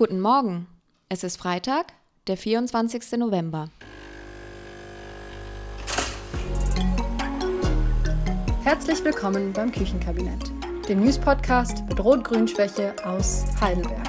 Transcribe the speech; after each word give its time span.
Guten 0.00 0.20
Morgen. 0.22 0.66
Es 1.10 1.24
ist 1.24 1.36
Freitag, 1.36 1.92
der 2.26 2.38
24. 2.38 3.18
November. 3.18 3.68
Herzlich 8.64 9.04
willkommen 9.04 9.52
beim 9.52 9.70
Küchenkabinett, 9.70 10.40
dem 10.88 11.04
News-Podcast 11.04 11.84
mit 11.86 12.02
Rot-Grün-Schwäche 12.02 12.94
aus 13.04 13.44
Heidelberg. 13.60 14.08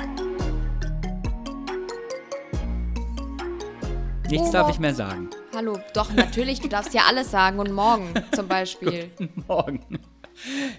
Nichts 4.29 4.47
Oh. 4.47 4.51
darf 4.53 4.69
ich 4.69 4.79
mehr 4.79 4.95
sagen. 4.95 5.29
Hallo, 5.53 5.77
doch, 5.93 6.13
natürlich, 6.13 6.61
du 6.61 6.69
darfst 6.69 6.93
ja 6.93 7.01
alles 7.09 7.31
sagen 7.31 7.59
und 7.59 7.73
morgen 7.73 8.13
zum 8.33 8.47
Beispiel. 8.47 9.11
Morgen. 9.45 9.99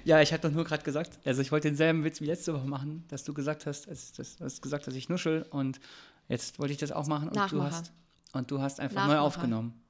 Ja, 0.05 0.21
ich 0.21 0.33
habe 0.33 0.43
doch 0.43 0.51
nur 0.55 0.65
gerade 0.65 0.83
gesagt, 0.83 1.19
also 1.25 1.41
ich 1.43 1.53
wollte 1.53 1.69
denselben 1.69 2.05
Witz 2.05 2.21
wie 2.21 2.27
letzte 2.27 2.55
Woche 2.55 2.67
machen, 2.67 3.05
dass 3.09 3.25
du 3.25 3.33
gesagt 3.35 3.67
hast, 3.67 3.89
als, 3.89 4.13
dass, 4.13 4.37
du 4.37 4.45
hast 4.45 4.63
gesagt, 4.63 4.87
dass 4.87 4.95
ich 4.95 5.09
nuschel 5.09 5.47
und 5.51 5.81
jetzt 6.29 6.59
wollte 6.59 6.73
ich 6.73 6.79
das 6.79 6.93
auch 6.93 7.07
machen 7.07 7.29
und 7.29 7.37
du 7.37 7.41
Nachmacher. 7.41 7.65
hast 7.77 7.93
und 8.33 8.51
du 8.51 8.61
hast 8.61 8.81
einfach 8.81 9.03
neu 9.07 9.13
Nachmacher. 9.15 9.23
aufgenommen. 9.23 9.81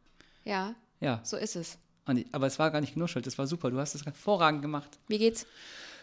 Ja, 0.44 0.74
Ja, 1.00 1.20
so 1.24 1.36
ist 1.36 1.56
es. 1.56 1.78
und 2.06 2.24
aber 2.32 2.46
es 2.46 2.58
war 2.58 2.70
gar 2.70 2.80
nicht 2.80 2.94
genuschelt, 2.94 3.26
das 3.26 3.38
war 3.38 3.46
super, 3.46 3.70
du 3.70 3.78
hast 3.78 3.94
es 3.94 4.04
hervorragend 4.04 4.62
gemacht. 4.62 4.98
Wie 5.08 5.18
geht's? 5.18 5.46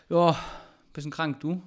Ja, 0.10 0.38
bisschen 0.94 1.12
krank, 1.12 1.40
du? 1.40 1.62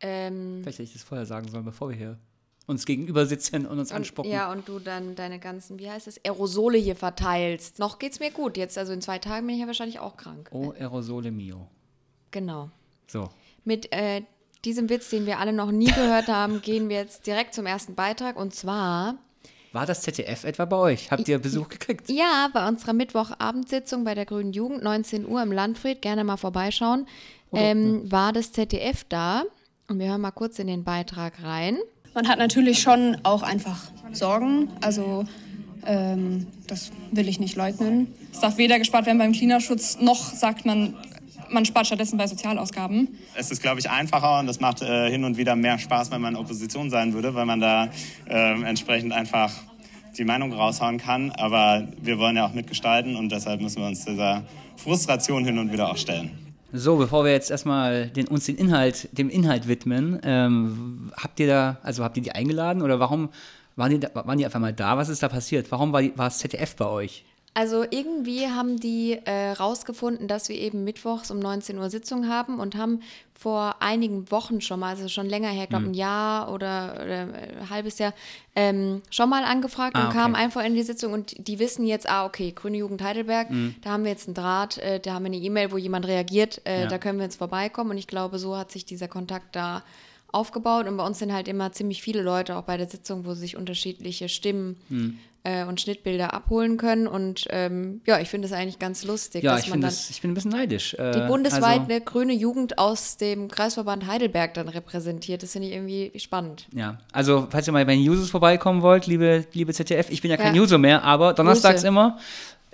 Ähm, 0.00 0.58
Vielleicht 0.62 0.78
hätte 0.78 0.82
ich 0.88 0.92
das 0.92 1.02
vorher 1.02 1.24
sagen 1.26 1.48
sollen, 1.48 1.64
bevor 1.64 1.88
wir 1.88 1.96
hier 1.96 2.18
uns 2.66 2.84
gegenüber 2.84 3.26
sitzen 3.26 3.66
und 3.66 3.78
uns 3.78 3.90
und, 3.90 3.96
anspucken. 3.98 4.30
ja, 4.30 4.50
und 4.50 4.68
du 4.68 4.78
dann 4.78 5.14
deine 5.14 5.38
ganzen, 5.38 5.78
wie 5.78 5.88
heißt 5.88 6.08
es, 6.08 6.20
Aerosole 6.24 6.78
hier 6.78 6.96
verteilst. 6.96 7.78
Noch 7.78 7.98
geht's 7.98 8.18
mir 8.18 8.30
gut. 8.30 8.56
Jetzt, 8.56 8.76
also 8.76 8.92
in 8.92 9.00
zwei 9.00 9.18
Tagen 9.18 9.46
bin 9.46 9.54
ich 9.54 9.60
ja 9.60 9.66
wahrscheinlich 9.66 10.00
auch 10.00 10.16
krank. 10.16 10.48
Oh, 10.50 10.72
Aerosole 10.72 11.30
mio. 11.30 11.68
Genau. 12.32 12.70
So. 13.06 13.28
Mit 13.64 13.92
äh, 13.92 14.22
diesem 14.64 14.90
Witz, 14.90 15.10
den 15.10 15.26
wir 15.26 15.38
alle 15.38 15.52
noch 15.52 15.70
nie 15.70 15.86
gehört 15.86 16.26
haben, 16.26 16.60
gehen 16.62 16.88
wir 16.88 16.96
jetzt 16.96 17.26
direkt 17.26 17.54
zum 17.54 17.66
ersten 17.66 17.94
Beitrag. 17.94 18.36
Und 18.36 18.54
zwar 18.54 19.16
War 19.72 19.86
das 19.86 20.02
ZDF 20.02 20.42
etwa 20.44 20.64
bei 20.64 20.76
euch? 20.76 21.10
Habt 21.12 21.28
ihr 21.28 21.38
Besuch 21.38 21.68
gekriegt? 21.68 22.10
Ja, 22.10 22.48
bei 22.52 22.66
unserer 22.66 22.94
Mittwochabendsitzung 22.94 24.02
bei 24.02 24.14
der 24.14 24.26
Grünen 24.26 24.52
Jugend, 24.52 24.82
19 24.82 25.26
Uhr 25.26 25.40
im 25.40 25.52
Landfried, 25.52 26.02
gerne 26.02 26.24
mal 26.24 26.36
vorbeischauen, 26.36 27.06
ähm, 27.52 28.10
war 28.10 28.32
das 28.32 28.50
ZDF 28.52 29.04
da. 29.08 29.44
Und 29.88 30.00
wir 30.00 30.08
hören 30.08 30.20
mal 30.20 30.32
kurz 30.32 30.58
in 30.58 30.66
den 30.66 30.82
Beitrag 30.82 31.44
rein. 31.44 31.78
Man 32.16 32.28
hat 32.28 32.38
natürlich 32.38 32.78
schon 32.78 33.18
auch 33.24 33.42
einfach 33.42 33.78
Sorgen. 34.12 34.70
Also 34.80 35.26
ähm, 35.84 36.46
das 36.66 36.90
will 37.12 37.28
ich 37.28 37.38
nicht 37.38 37.56
leugnen. 37.56 38.06
Es 38.32 38.40
darf 38.40 38.56
weder 38.56 38.78
gespart 38.78 39.04
werden 39.04 39.18
beim 39.18 39.32
Klimaschutz, 39.32 39.98
noch 40.00 40.32
sagt 40.32 40.64
man, 40.64 40.94
man 41.50 41.66
spart 41.66 41.88
stattdessen 41.88 42.16
bei 42.16 42.26
Sozialausgaben. 42.26 43.08
Es 43.34 43.50
ist, 43.50 43.60
glaube 43.60 43.80
ich, 43.80 43.90
einfacher 43.90 44.38
und 44.38 44.48
es 44.48 44.60
macht 44.60 44.80
äh, 44.80 45.10
hin 45.10 45.24
und 45.24 45.36
wieder 45.36 45.56
mehr 45.56 45.78
Spaß, 45.78 46.10
wenn 46.10 46.22
man 46.22 46.36
in 46.36 46.40
Opposition 46.40 46.88
sein 46.88 47.12
würde, 47.12 47.34
weil 47.34 47.44
man 47.44 47.60
da 47.60 47.90
ähm, 48.26 48.64
entsprechend 48.64 49.12
einfach 49.12 49.52
die 50.16 50.24
Meinung 50.24 50.54
raushauen 50.54 50.96
kann. 50.96 51.32
Aber 51.32 51.86
wir 52.00 52.18
wollen 52.18 52.36
ja 52.36 52.46
auch 52.46 52.54
mitgestalten 52.54 53.14
und 53.14 53.30
deshalb 53.30 53.60
müssen 53.60 53.82
wir 53.82 53.88
uns 53.88 54.06
dieser 54.06 54.42
Frustration 54.78 55.44
hin 55.44 55.58
und 55.58 55.70
wieder 55.70 55.90
auch 55.90 55.98
stellen. 55.98 56.45
So, 56.78 56.96
bevor 56.96 57.24
wir 57.24 57.32
jetzt 57.32 57.50
erstmal 57.50 58.08
den, 58.08 58.28
uns 58.28 58.44
den 58.44 58.56
Inhalt, 58.56 59.08
dem 59.16 59.30
Inhalt 59.30 59.66
widmen, 59.66 60.20
ähm, 60.22 61.10
habt 61.16 61.40
ihr 61.40 61.46
da, 61.46 61.78
also 61.82 62.04
habt 62.04 62.16
ihr 62.18 62.22
die 62.22 62.32
eingeladen 62.32 62.82
oder 62.82 63.00
warum 63.00 63.30
waren 63.76 63.98
die, 63.98 64.06
waren 64.12 64.36
die 64.36 64.44
einfach 64.44 64.60
mal 64.60 64.74
da? 64.74 64.98
Was 64.98 65.08
ist 65.08 65.22
da 65.22 65.28
passiert? 65.28 65.70
Warum 65.70 65.92
war, 65.92 66.02
die, 66.02 66.12
war 66.16 66.26
das 66.26 66.38
ZDF 66.38 66.76
bei 66.76 66.86
euch? 66.86 67.24
Also 67.56 67.84
irgendwie 67.90 68.48
haben 68.48 68.78
die 68.78 69.12
äh, 69.24 69.52
rausgefunden, 69.52 70.28
dass 70.28 70.50
wir 70.50 70.56
eben 70.56 70.84
mittwochs 70.84 71.30
um 71.30 71.38
19 71.38 71.78
Uhr 71.78 71.88
Sitzung 71.88 72.28
haben 72.28 72.60
und 72.60 72.76
haben 72.76 73.00
vor 73.32 73.76
einigen 73.80 74.30
Wochen 74.30 74.60
schon 74.60 74.80
mal, 74.80 74.90
also 74.90 75.08
schon 75.08 75.26
länger 75.26 75.48
her, 75.48 75.66
glaube 75.66 75.86
ein 75.86 75.94
Jahr 75.94 76.52
oder, 76.52 77.00
oder 77.02 77.20
ein 77.62 77.70
halbes 77.70 77.98
Jahr, 77.98 78.12
ähm, 78.54 79.00
schon 79.08 79.30
mal 79.30 79.42
angefragt 79.44 79.96
Ah, 79.96 80.02
und 80.02 80.06
okay. 80.08 80.18
kamen 80.18 80.34
einfach 80.34 80.62
in 80.64 80.74
die 80.74 80.82
Sitzung 80.82 81.14
und 81.14 81.34
die 81.48 81.58
wissen 81.58 81.86
jetzt, 81.86 82.06
ah, 82.06 82.26
okay, 82.26 82.52
Grüne 82.54 82.76
Jugend 82.76 83.00
Heidelberg, 83.02 83.48
da 83.82 83.90
haben 83.90 84.04
wir 84.04 84.10
jetzt 84.10 84.28
einen 84.28 84.34
Draht, 84.34 84.76
äh, 84.76 85.00
da 85.00 85.14
haben 85.14 85.24
wir 85.24 85.32
eine 85.32 85.38
E-Mail, 85.42 85.72
wo 85.72 85.78
jemand 85.78 86.06
reagiert, 86.06 86.60
äh, 86.66 86.82
Ja. 86.82 86.86
da 86.88 86.98
können 86.98 87.18
wir 87.18 87.24
jetzt 87.24 87.36
vorbeikommen 87.36 87.92
und 87.92 87.96
ich 87.98 88.06
glaube, 88.06 88.38
so 88.38 88.54
hat 88.54 88.70
sich 88.70 88.84
dieser 88.84 89.08
Kontakt 89.08 89.56
da 89.56 89.82
aufgebaut 90.30 90.86
und 90.88 90.96
bei 90.98 91.06
uns 91.06 91.18
sind 91.18 91.32
halt 91.32 91.48
immer 91.48 91.72
ziemlich 91.72 92.02
viele 92.02 92.20
Leute 92.20 92.56
auch 92.56 92.64
bei 92.64 92.76
der 92.76 92.88
Sitzung, 92.88 93.24
wo 93.24 93.32
sich 93.32 93.56
unterschiedliche 93.56 94.28
Stimmen 94.28 94.76
Hm. 94.88 95.18
Äh, 95.46 95.64
und 95.64 95.80
Schnittbilder 95.80 96.34
abholen 96.34 96.76
können 96.76 97.06
und 97.06 97.44
ähm, 97.50 98.00
ja, 98.04 98.18
ich 98.18 98.28
finde 98.28 98.46
es 98.46 98.52
eigentlich 98.52 98.80
ganz 98.80 99.04
lustig, 99.04 99.44
Ja, 99.44 99.52
dass 99.52 99.62
ich, 99.62 99.68
man 99.68 99.74
finde 99.74 99.86
dann 99.86 99.94
das, 99.94 100.10
ich 100.10 100.20
bin 100.20 100.32
ein 100.32 100.34
bisschen 100.34 100.50
neidisch. 100.50 100.94
Äh, 100.94 101.12
die 101.12 101.20
bundesweit 101.20 101.62
Also, 101.80 101.92
eine 101.92 102.00
grüne 102.00 102.32
Jugend 102.32 102.78
aus 102.78 103.16
dem 103.16 103.48
Kreisverband 103.48 104.06
Heidelberg 104.08 104.54
dann 104.54 104.68
repräsentiert. 104.68 105.42
Das 105.44 105.52
finde 105.52 105.68
ich 105.68 105.74
irgendwie 105.74 106.12
spannend. 106.18 106.66
ja, 106.72 106.98
also 107.12 107.46
falls 107.50 107.68
ihr 107.68 107.72
mal 107.72 107.84
bei 107.86 107.94
den 107.94 108.02
Jusos 108.02 108.30
vorbeikommen 108.30 108.82
wollt, 108.82 109.06
liebe, 109.06 109.44
liebe 109.52 109.72
ZDF, 109.72 110.10
ich 110.10 110.20
bin 110.20 110.30
ja 110.32 110.36
kein 110.36 110.54
Ja. 110.54 110.60
Juso 110.62 110.78
mehr, 110.78 111.04
aber 111.04 111.32
donnerstags 111.32 111.76
Grüße. 111.76 111.86
immer 111.88 112.18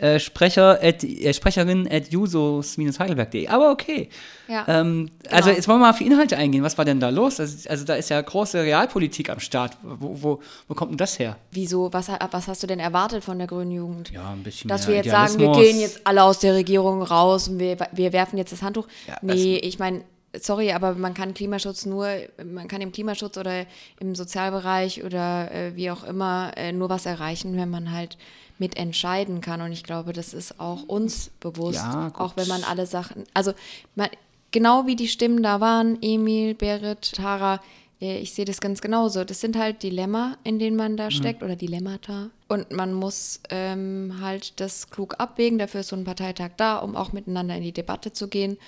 äh, 0.03 0.19
Sprecher 0.19 0.81
at, 0.83 1.05
äh, 1.05 1.33
Sprecherin 1.33 1.89
at 1.89 2.09
jusos-heidelberg.de. 2.09 3.47
Aber 3.47 3.71
okay. 3.71 4.09
Ja, 4.49 4.65
Ähm, 4.67 5.11
genau. 5.23 5.37
Also 5.37 5.51
jetzt 5.51 5.69
wollen 5.69 5.79
wir 5.79 5.85
mal 5.87 5.91
auf 5.91 5.99
die 5.99 6.07
Inhalte 6.07 6.37
eingehen. 6.37 6.65
Was 6.65 6.77
war 6.77 6.85
denn 6.85 6.99
da 6.99 7.09
los? 7.09 7.39
Also, 7.39 7.69
also 7.69 7.85
da 7.85 7.95
ist 7.95 8.11
ja 8.11 8.21
große 8.21 8.61
Realpolitik 8.61 9.31
am 9.31 9.39
Start. 9.39 9.77
Wo, 9.83 10.23
wo, 10.23 10.41
wo 10.67 10.75
kommt 10.75 10.91
denn 10.91 10.99
das 10.99 11.21
her? 11.21 11.37
Wieso, 11.53 11.93
was, 11.93 12.09
was 12.31 12.49
hast 12.49 12.63
du 12.65 12.67
denn 12.67 12.81
erwartet 12.81 13.23
von 13.23 13.39
der 13.39 13.47
grünen 13.47 13.71
Jugend? 13.71 14.11
Ja, 14.11 14.33
ein 14.33 14.43
bisschen 14.43 14.69
Dass 14.69 14.89
wir 14.89 14.97
jetzt 14.97 15.11
sagen, 15.11 15.39
wir 15.39 15.53
gehen 15.53 15.79
jetzt 15.79 16.05
alle 16.05 16.25
aus 16.25 16.41
der 16.41 16.55
Regierung 16.55 17.03
raus 17.03 17.47
und 17.47 17.61
wir, 17.61 17.77
wir 17.93 18.13
werfen 18.13 18.39
jetzt 18.39 18.53
das 18.53 18.63
Handtuch. 18.63 18.89
Ja, 19.07 19.19
nee, 19.23 19.57
ich 19.57 19.79
meine, 19.79 20.03
sorry, 20.41 20.73
aber 20.73 20.95
man 20.95 21.15
kann 21.15 21.35
Klimaschutz 21.35 21.87
nur, 21.87 22.09
man 22.45 22.69
kann 22.69 22.81
im 22.81 22.93
Klimaschutz 22.93 23.37
oder 23.37 23.67
im 24.01 24.15
Sozialbereich 24.15 25.05
oder 25.05 25.51
äh, 25.53 25.77
wie 25.77 25.91
auch 25.91 26.05
immer 26.05 26.53
äh, 26.57 26.73
nur 26.73 26.89
was 26.89 27.07
erreichen, 27.07 27.57
wenn 27.57 27.71
man 27.71 27.93
halt 27.93 28.17
mitentscheiden 28.59 29.41
kann. 29.41 29.61
Und 29.61 29.73
ich 29.73 29.83
glaube, 29.85 30.13
das 30.13 30.35
ist 30.35 30.59
auch 30.61 30.85
uns 30.85 31.31
bewusst, 31.41 31.77
Ja, 31.77 32.13
auch 32.17 32.37
wenn 32.37 32.49
man 32.49 32.65
alle 32.65 32.87
Sachen, 32.87 33.25
also 33.35 33.53
man, 33.95 34.09
genau 34.51 34.87
wie 34.87 34.97
die 34.97 35.09
Stimmen 35.09 35.43
da 35.43 35.61
waren, 35.61 35.99
Emil, 36.01 36.55
Berit, 36.55 37.13
Tara, 37.17 37.61
äh, 38.01 38.19
ich 38.19 38.33
sehe 38.35 38.45
das 38.45 38.61
ganz 38.61 38.81
genauso. 38.81 39.25
Das 39.25 39.41
sind 39.41 39.57
halt 39.59 39.83
Dilemma, 39.83 40.37
in 40.45 40.59
denen 40.59 40.77
man 40.77 40.93
Mhm. 40.93 40.97
da 40.97 41.11
steckt 41.11 41.43
oder 41.43 41.57
Dilemmata. 41.57 42.31
Und 42.49 42.71
man 42.71 42.93
muss 42.95 43.41
ähm, 43.51 44.19
halt 44.21 44.61
das 44.61 44.91
klug 44.91 45.17
abwägen. 45.19 45.59
Dafür 45.59 45.81
ist 45.81 45.89
so 45.89 45.97
ein 45.97 46.05
Parteitag 46.05 46.51
da, 46.57 46.79
um 46.79 46.97
auch 46.97 47.13
miteinander 47.13 47.57
in 47.57 47.63
die 47.63 47.73
Debatte 47.73 48.13
zu 48.13 48.29
gehen. 48.29 48.59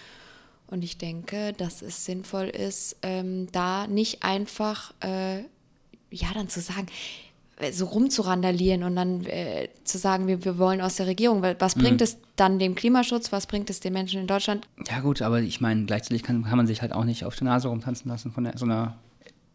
Und 0.66 0.82
ich 0.82 0.98
denke, 0.98 1.52
dass 1.52 1.82
es 1.82 2.04
sinnvoll 2.04 2.46
ist, 2.46 2.96
ähm, 3.02 3.48
da 3.52 3.86
nicht 3.86 4.22
einfach, 4.22 4.92
äh, 5.02 5.40
ja, 6.10 6.28
dann 6.34 6.48
zu 6.48 6.60
sagen, 6.60 6.86
äh, 7.58 7.70
so 7.70 7.86
rumzurandalieren 7.86 8.82
und 8.82 8.96
dann 8.96 9.24
äh, 9.26 9.68
zu 9.84 9.98
sagen, 9.98 10.26
wir, 10.26 10.44
wir 10.44 10.58
wollen 10.58 10.80
aus 10.80 10.96
der 10.96 11.06
Regierung. 11.06 11.42
Was 11.58 11.76
Mhm. 11.76 11.80
bringt 11.82 12.00
es 12.02 12.16
dann 12.36 12.58
dem 12.58 12.74
Klimaschutz? 12.74 13.30
Was 13.30 13.46
bringt 13.46 13.70
es 13.70 13.80
den 13.80 13.92
Menschen 13.92 14.20
in 14.20 14.26
Deutschland? 14.26 14.66
Ja 14.88 15.00
gut, 15.00 15.22
aber 15.22 15.40
ich 15.40 15.60
meine, 15.60 15.84
gleichzeitig 15.84 16.22
kann, 16.22 16.44
kann 16.44 16.56
man 16.56 16.66
sich 16.66 16.82
halt 16.82 16.92
auch 16.92 17.04
nicht 17.04 17.24
auf 17.24 17.36
der 17.36 17.44
Nase 17.44 17.68
rumtanzen 17.68 18.10
lassen 18.10 18.32
von 18.32 18.44
der, 18.44 18.56
so 18.58 18.64
einer 18.64 18.96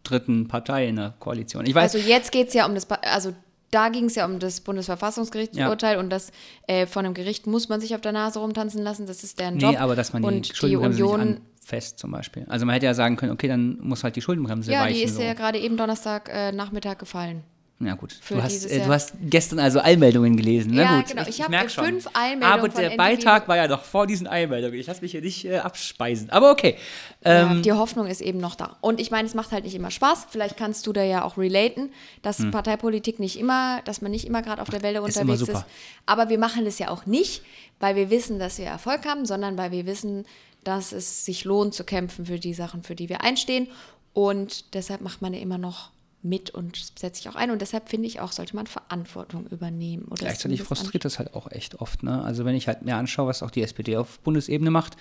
dritten 0.03 0.48
Partei 0.48 0.88
in 0.88 0.96
der 0.96 1.14
Koalition. 1.19 1.66
Ich 1.66 1.75
weiß, 1.75 1.96
Also 1.96 2.08
jetzt 2.08 2.31
geht 2.31 2.48
es 2.50 2.53
ja 2.53 2.66
um 2.66 2.75
das, 2.75 2.90
also 2.90 3.34
da 3.72 3.90
ging 3.90 4.06
es 4.06 4.16
ja 4.16 4.25
um 4.25 4.40
das 4.40 4.62
Bundesverfassungsgerichtsurteil 4.62 5.97
und 5.97 6.09
das 6.09 6.31
äh, 6.68 6.85
von 6.85 7.06
einem 7.06 7.13
Gericht 7.13 7.47
muss 7.47 7.69
man 7.69 7.81
sich 7.81 7.96
auf 7.96 8.02
der 8.02 8.12
Nase 8.12 8.40
rumtanzen 8.40 8.81
lassen, 8.81 9.06
das 9.06 9.24
ist 9.24 9.40
deren 9.40 9.59
Job. 9.59 9.72
nee, 9.72 9.78
aber 9.78 9.96
dass 9.96 10.13
man 10.13 10.22
die 10.22 10.28
und 10.28 10.50
die 10.50 10.56
Schuldenbremse 10.56 11.06
Union, 11.06 11.41
anfasst 11.72 12.00
zum 12.00 12.12
Beispiel. 12.12 12.46
Also 12.50 12.66
man 12.66 12.74
hätte 12.74 12.85
ja 12.85 12.94
sagen 12.94 13.16
können, 13.16 13.31
okay, 13.31 13.47
dann 13.47 13.78
muss 13.81 14.03
halt 14.03 14.16
die 14.16 14.22
Schuldenbremse 14.22 14.72
ja, 14.72 14.81
weichen. 14.81 14.96
die 14.96 15.03
ist 15.03 15.16
so. 15.16 15.22
ja 15.22 15.34
gerade 15.34 15.59
eben 15.59 15.78
Donnerstag 15.78 16.30
äh, 16.30 16.52
Nachmittag 16.52 17.00
gefallen. 17.00 17.44
Ja 17.82 17.96
gut, 17.96 18.20
du 18.28 18.44
hast, 18.44 18.66
äh, 18.66 18.80
du 18.84 18.90
hast 18.90 19.14
gestern 19.22 19.58
also 19.60 19.80
Eilmeldungen 19.80 20.36
gelesen, 20.36 20.74
ne? 20.74 20.82
Ja, 20.82 20.98
gut, 20.98 21.08
genau. 21.12 21.24
Ich 21.28 21.42
hab 21.42 21.50
merk 21.50 21.72
schon. 21.72 21.86
fünf 21.86 22.08
Eilmeldungen 22.14 22.54
Aber 22.54 22.68
der. 22.68 22.98
Beitrag 22.98 23.48
war 23.48 23.56
ja 23.56 23.70
noch 23.70 23.84
vor 23.84 24.06
diesen 24.06 24.28
Eilmeldungen. 24.28 24.78
Ich 24.78 24.88
lasse 24.88 25.02
mich 25.02 25.12
hier 25.12 25.22
nicht 25.22 25.46
äh, 25.46 25.60
abspeisen. 25.60 26.30
Aber 26.30 26.52
okay. 26.52 26.76
Ja, 27.24 27.52
Ähm, 27.52 27.62
die 27.62 27.72
Hoffnung 27.72 28.08
ist 28.08 28.20
eben 28.20 28.40
noch 28.40 28.56
da. 28.56 28.76
Und 28.82 29.00
ich 29.00 29.12
meine, 29.12 29.28
es 29.30 29.34
macht 29.34 29.54
halt 29.54 29.64
nicht 29.64 29.76
immer 29.76 29.92
Spaß. 29.92 30.28
Vielleicht 30.30 30.58
kannst 30.58 30.86
du 30.88 30.92
da 30.94 31.04
ja 31.04 31.24
auch 31.24 31.38
relaten, 31.38 31.92
dass 32.22 32.44
Parteipolitik 32.52 33.18
nicht 33.20 33.40
immer, 33.40 33.82
dass 33.86 34.02
man 34.02 34.12
nicht 34.12 34.25
immer 34.28 34.42
gerade 34.42 34.62
auf 34.62 34.70
der 34.70 34.82
Welle 34.82 35.00
Hm. 35.00 35.08
ist 35.08 35.16
immer 35.16 35.32
unterwegs 35.34 35.50
ist. 35.50 35.56
super. 35.56 35.66
Aber 36.06 36.28
wir 36.28 36.38
machen 36.38 36.66
das 36.66 36.80
ja 36.80 36.90
auch 36.90 37.06
nicht, 37.06 37.44
weil 37.80 37.96
wir 37.96 38.10
wissen, 38.10 38.40
dass 38.40 38.58
wir 38.58 38.66
Erfolg 38.66 39.06
haben, 39.06 39.25
sondern 39.25 39.58
weil 39.58 39.72
wir 39.72 39.86
wissen, 39.86 40.25
dass 40.66 40.92
es 40.92 41.24
sich 41.24 41.46
lohnt 41.46 41.74
zu 41.74 41.86
kämpfen 41.86 42.25
für 42.25 42.40
die 42.40 42.54
Sachen, 42.54 42.84
für 42.84 42.96
die 42.96 43.08
wir 43.08 43.22
einstehen. 43.24 43.68
Und 44.12 44.74
deshalb 44.74 45.00
macht 45.00 45.22
man 45.22 45.34
ja 45.34 45.40
immer 45.40 45.58
noch 45.58 45.92
mit 46.21 46.50
und 46.50 46.77
setzt 46.98 47.21
sich 47.24 47.30
auch 47.30 47.36
ein. 47.36 47.51
Und 47.51 47.62
deshalb 47.62 47.89
finde 47.89 48.07
ich 48.07 48.19
auch, 48.19 48.31
sollte 48.31 48.56
man 48.56 48.68
Verantwortung 48.68 49.48
übernehmen. 49.48 50.04
Oder 50.06 50.25
Gleichzeitig 50.25 50.62
frustriert 50.63 51.06
das 51.06 51.19
halt 51.19 51.33
auch 51.33 51.50
echt 51.51 51.80
oft. 51.81 52.04
Ne? 52.04 52.21
Also 52.24 52.45
wenn 52.45 52.56
ich 52.56 52.68
halt 52.68 52.81
mir 52.83 52.95
anschaue, 52.95 53.27
was 53.27 53.42
auch 53.44 53.51
die 53.51 53.62
SPD 53.62 53.98
auf 53.98 54.19
Bundesebene 54.19 54.71
macht, 54.71 54.98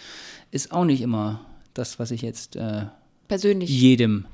ist 0.50 0.73
auch 0.73 0.85
nicht 0.85 1.00
immer 1.00 1.44
das, 1.75 1.99
was 1.99 2.11
ich 2.11 2.23
jetzt 2.23 2.56
äh, 2.56 2.87
persönlich. 3.26 3.69
jedem 3.70 4.26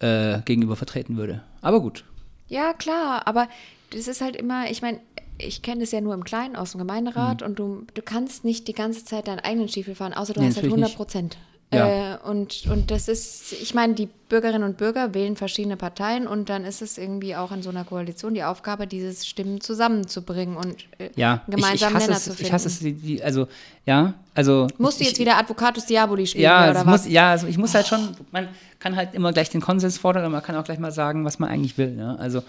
äh, 0.00 0.40
gegenüber 0.44 0.76
vertreten 0.76 1.16
würde. 1.16 1.42
Aber 1.60 1.80
gut. 1.80 2.04
Ja, 2.48 2.72
klar, 2.72 3.26
aber 3.26 3.48
das 3.90 4.08
ist 4.08 4.20
halt 4.20 4.36
immer, 4.36 4.70
ich 4.70 4.82
meine, 4.82 5.00
ich 5.38 5.62
kenne 5.62 5.80
das 5.80 5.92
ja 5.92 6.00
nur 6.00 6.14
im 6.14 6.24
Kleinen 6.24 6.56
aus 6.56 6.72
dem 6.72 6.78
Gemeinderat 6.78 7.42
und 7.42 7.58
du, 7.58 7.86
du 7.94 8.02
kannst 8.02 8.44
nicht 8.44 8.68
die 8.68 8.74
ganze 8.74 9.04
Zeit 9.04 9.28
deinen 9.28 9.40
eigenen 9.40 9.68
Stiefel 9.68 9.94
fahren, 9.94 10.12
außer 10.12 10.34
du 10.34 10.40
Nee, 10.40 10.46
hast 10.48 10.56
halt 10.56 10.66
natürlich 10.66 10.84
100 10.84 10.96
Prozent 10.96 11.38
Ja. 11.72 12.14
Äh, 12.14 12.18
und, 12.28 12.66
und 12.70 12.90
das 12.90 13.08
ist, 13.08 13.52
ich 13.52 13.74
meine, 13.74 13.94
die 13.94 14.08
Bürgerinnen 14.28 14.62
und 14.62 14.76
Bürger 14.76 15.14
wählen 15.14 15.36
verschiedene 15.36 15.76
Parteien 15.76 16.26
und 16.26 16.48
dann 16.48 16.64
ist 16.64 16.82
es 16.82 16.98
irgendwie 16.98 17.34
auch 17.34 17.50
in 17.50 17.62
so 17.62 17.70
einer 17.70 17.84
Koalition 17.84 18.34
die 18.34 18.44
Aufgabe, 18.44 18.86
diese 18.86 19.24
Stimmen 19.24 19.60
zusammenzubringen 19.60 20.56
und 20.56 20.84
äh, 20.98 21.10
Ja, 21.16 21.42
einen 21.46 21.56
gemeinsamen 21.56 21.96
ich, 21.96 22.02
ich 22.02 22.06
Nenner 22.08 22.14
hasse 22.14 22.24
zu 22.24 22.30
es, 22.30 22.36
finden. 22.36 22.46
ich 22.46 22.52
hasse 22.52 22.68
es, 22.68 22.78
die, 22.80 22.92
die, 22.92 23.22
also, 23.22 23.48
ja, 23.86 24.14
also. 24.34 24.66
Musst 24.78 25.00
du 25.00 25.02
ich, 25.02 25.10
jetzt 25.10 25.18
wieder 25.18 25.38
Advocatus 25.38 25.86
Diaboli 25.86 26.26
spielen 26.26 26.44
Ja, 26.44 26.70
oder 26.70 26.80
es 26.80 26.86
was? 26.86 27.04
muss, 27.04 27.12
ja, 27.12 27.30
also 27.30 27.46
ich 27.46 27.56
muss 27.58 27.74
halt 27.74 27.86
schon, 27.86 28.16
man 28.30 28.48
kann 28.78 28.94
halt 28.94 29.14
immer 29.14 29.32
gleich 29.32 29.48
den 29.50 29.60
Konsens 29.60 29.96
fordern, 29.98 30.24
aber 30.24 30.32
man 30.32 30.42
kann 30.42 30.56
auch 30.56 30.64
gleich 30.64 30.78
mal 30.78 30.92
sagen, 30.92 31.24
was 31.24 31.38
man 31.38 31.48
eigentlich 31.48 31.78
will. 31.78 31.92
Ne? 31.96 32.18
Also, 32.18 32.42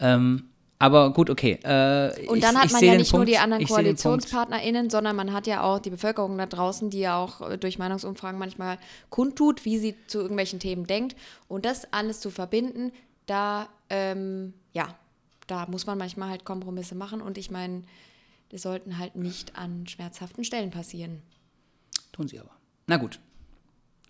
ähm, 0.00 0.44
aber 0.78 1.12
gut, 1.12 1.28
okay. 1.30 1.58
Äh, 1.64 2.26
Und 2.28 2.36
ich- 2.36 2.42
dann 2.42 2.56
hat 2.56 2.66
ich 2.66 2.72
man 2.72 2.80
sehe 2.80 2.92
ja 2.92 2.98
nicht 2.98 3.12
nur 3.12 3.20
Punkt, 3.20 3.30
die 3.32 3.38
anderen. 3.38 3.64
KoalitionspartnerInnen, 3.66 4.90
sondern 4.90 5.16
man 5.16 5.32
hat 5.32 5.46
ja 5.46 5.62
auch 5.62 5.78
die 5.80 5.90
Bevölkerung 5.90 6.38
da 6.38 6.46
draußen, 6.46 6.90
die 6.90 7.00
ja 7.00 7.16
auch 7.16 7.40
äh, 7.50 7.58
durch 7.58 7.78
Meinungsumfragen 7.78 8.38
manchmal 8.38 8.78
kundtut, 9.10 9.64
wie 9.64 9.78
sie 9.78 9.96
zu 10.06 10.18
irgendwelchen 10.18 10.60
Themen 10.60 10.86
denkt. 10.86 11.16
Und 11.48 11.64
das 11.64 11.92
alles 11.92 12.20
zu 12.20 12.30
verbinden, 12.30 12.92
da, 13.26 13.68
ähm, 13.90 14.54
ja, 14.72 14.94
da 15.46 15.66
muss 15.66 15.86
man 15.86 15.98
manchmal 15.98 16.30
halt 16.30 16.44
Kompromisse 16.44 16.94
machen. 16.94 17.20
Und 17.22 17.38
ich 17.38 17.50
meine, 17.50 17.82
die 18.52 18.58
sollten 18.58 18.98
halt 18.98 19.16
nicht 19.16 19.56
an 19.56 19.86
schmerzhaften 19.86 20.44
Stellen 20.44 20.70
passieren. 20.70 21.22
Tun 22.12 22.28
sie 22.28 22.38
aber. 22.38 22.50
Na 22.86 22.96
gut. 22.96 23.18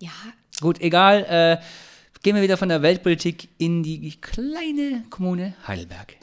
Ja, 0.01 0.11
Gut, 0.61 0.81
egal. 0.81 1.25
Äh, 1.29 1.65
gehen 2.23 2.35
wir 2.35 2.43
wieder 2.43 2.57
von 2.57 2.69
der 2.69 2.83
Weltpolitik 2.83 3.49
in 3.59 3.83
die 3.83 4.19
kleine 4.21 5.05
Kommune 5.11 5.55
Heidelberg. 5.67 6.17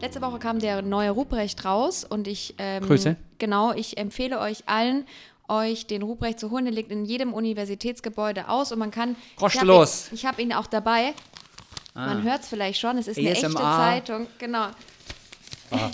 Letzte 0.00 0.20
Woche 0.20 0.38
kam 0.38 0.58
der 0.58 0.82
neue 0.82 1.10
Ruprecht 1.10 1.64
raus 1.64 2.04
und 2.04 2.28
ich 2.28 2.54
ähm, 2.58 2.86
Grüße. 2.86 3.16
genau, 3.38 3.72
ich 3.72 3.96
empfehle 3.96 4.38
euch 4.38 4.64
allen, 4.66 5.06
euch 5.48 5.86
den 5.86 6.02
Ruprecht 6.02 6.38
zu 6.38 6.50
holen. 6.50 6.66
Der 6.66 6.74
liegt 6.74 6.90
in 6.90 7.06
jedem 7.06 7.32
Universitätsgebäude 7.32 8.48
aus 8.48 8.70
und 8.70 8.78
man 8.78 8.90
kann. 8.90 9.16
Ich 9.36 9.60
habe 9.60 9.72
ihn, 9.72 9.88
ich 10.12 10.26
hab 10.26 10.38
ihn 10.38 10.52
auch 10.52 10.66
dabei. 10.66 11.14
Man 11.94 12.22
hört 12.24 12.42
es 12.42 12.48
vielleicht 12.48 12.80
schon. 12.80 12.98
Es 12.98 13.06
ist 13.06 13.18
eine 13.18 13.30
echte 13.30 13.46
ASMR. 13.46 13.60
Zeitung. 13.60 14.26
Genau. 14.38 14.66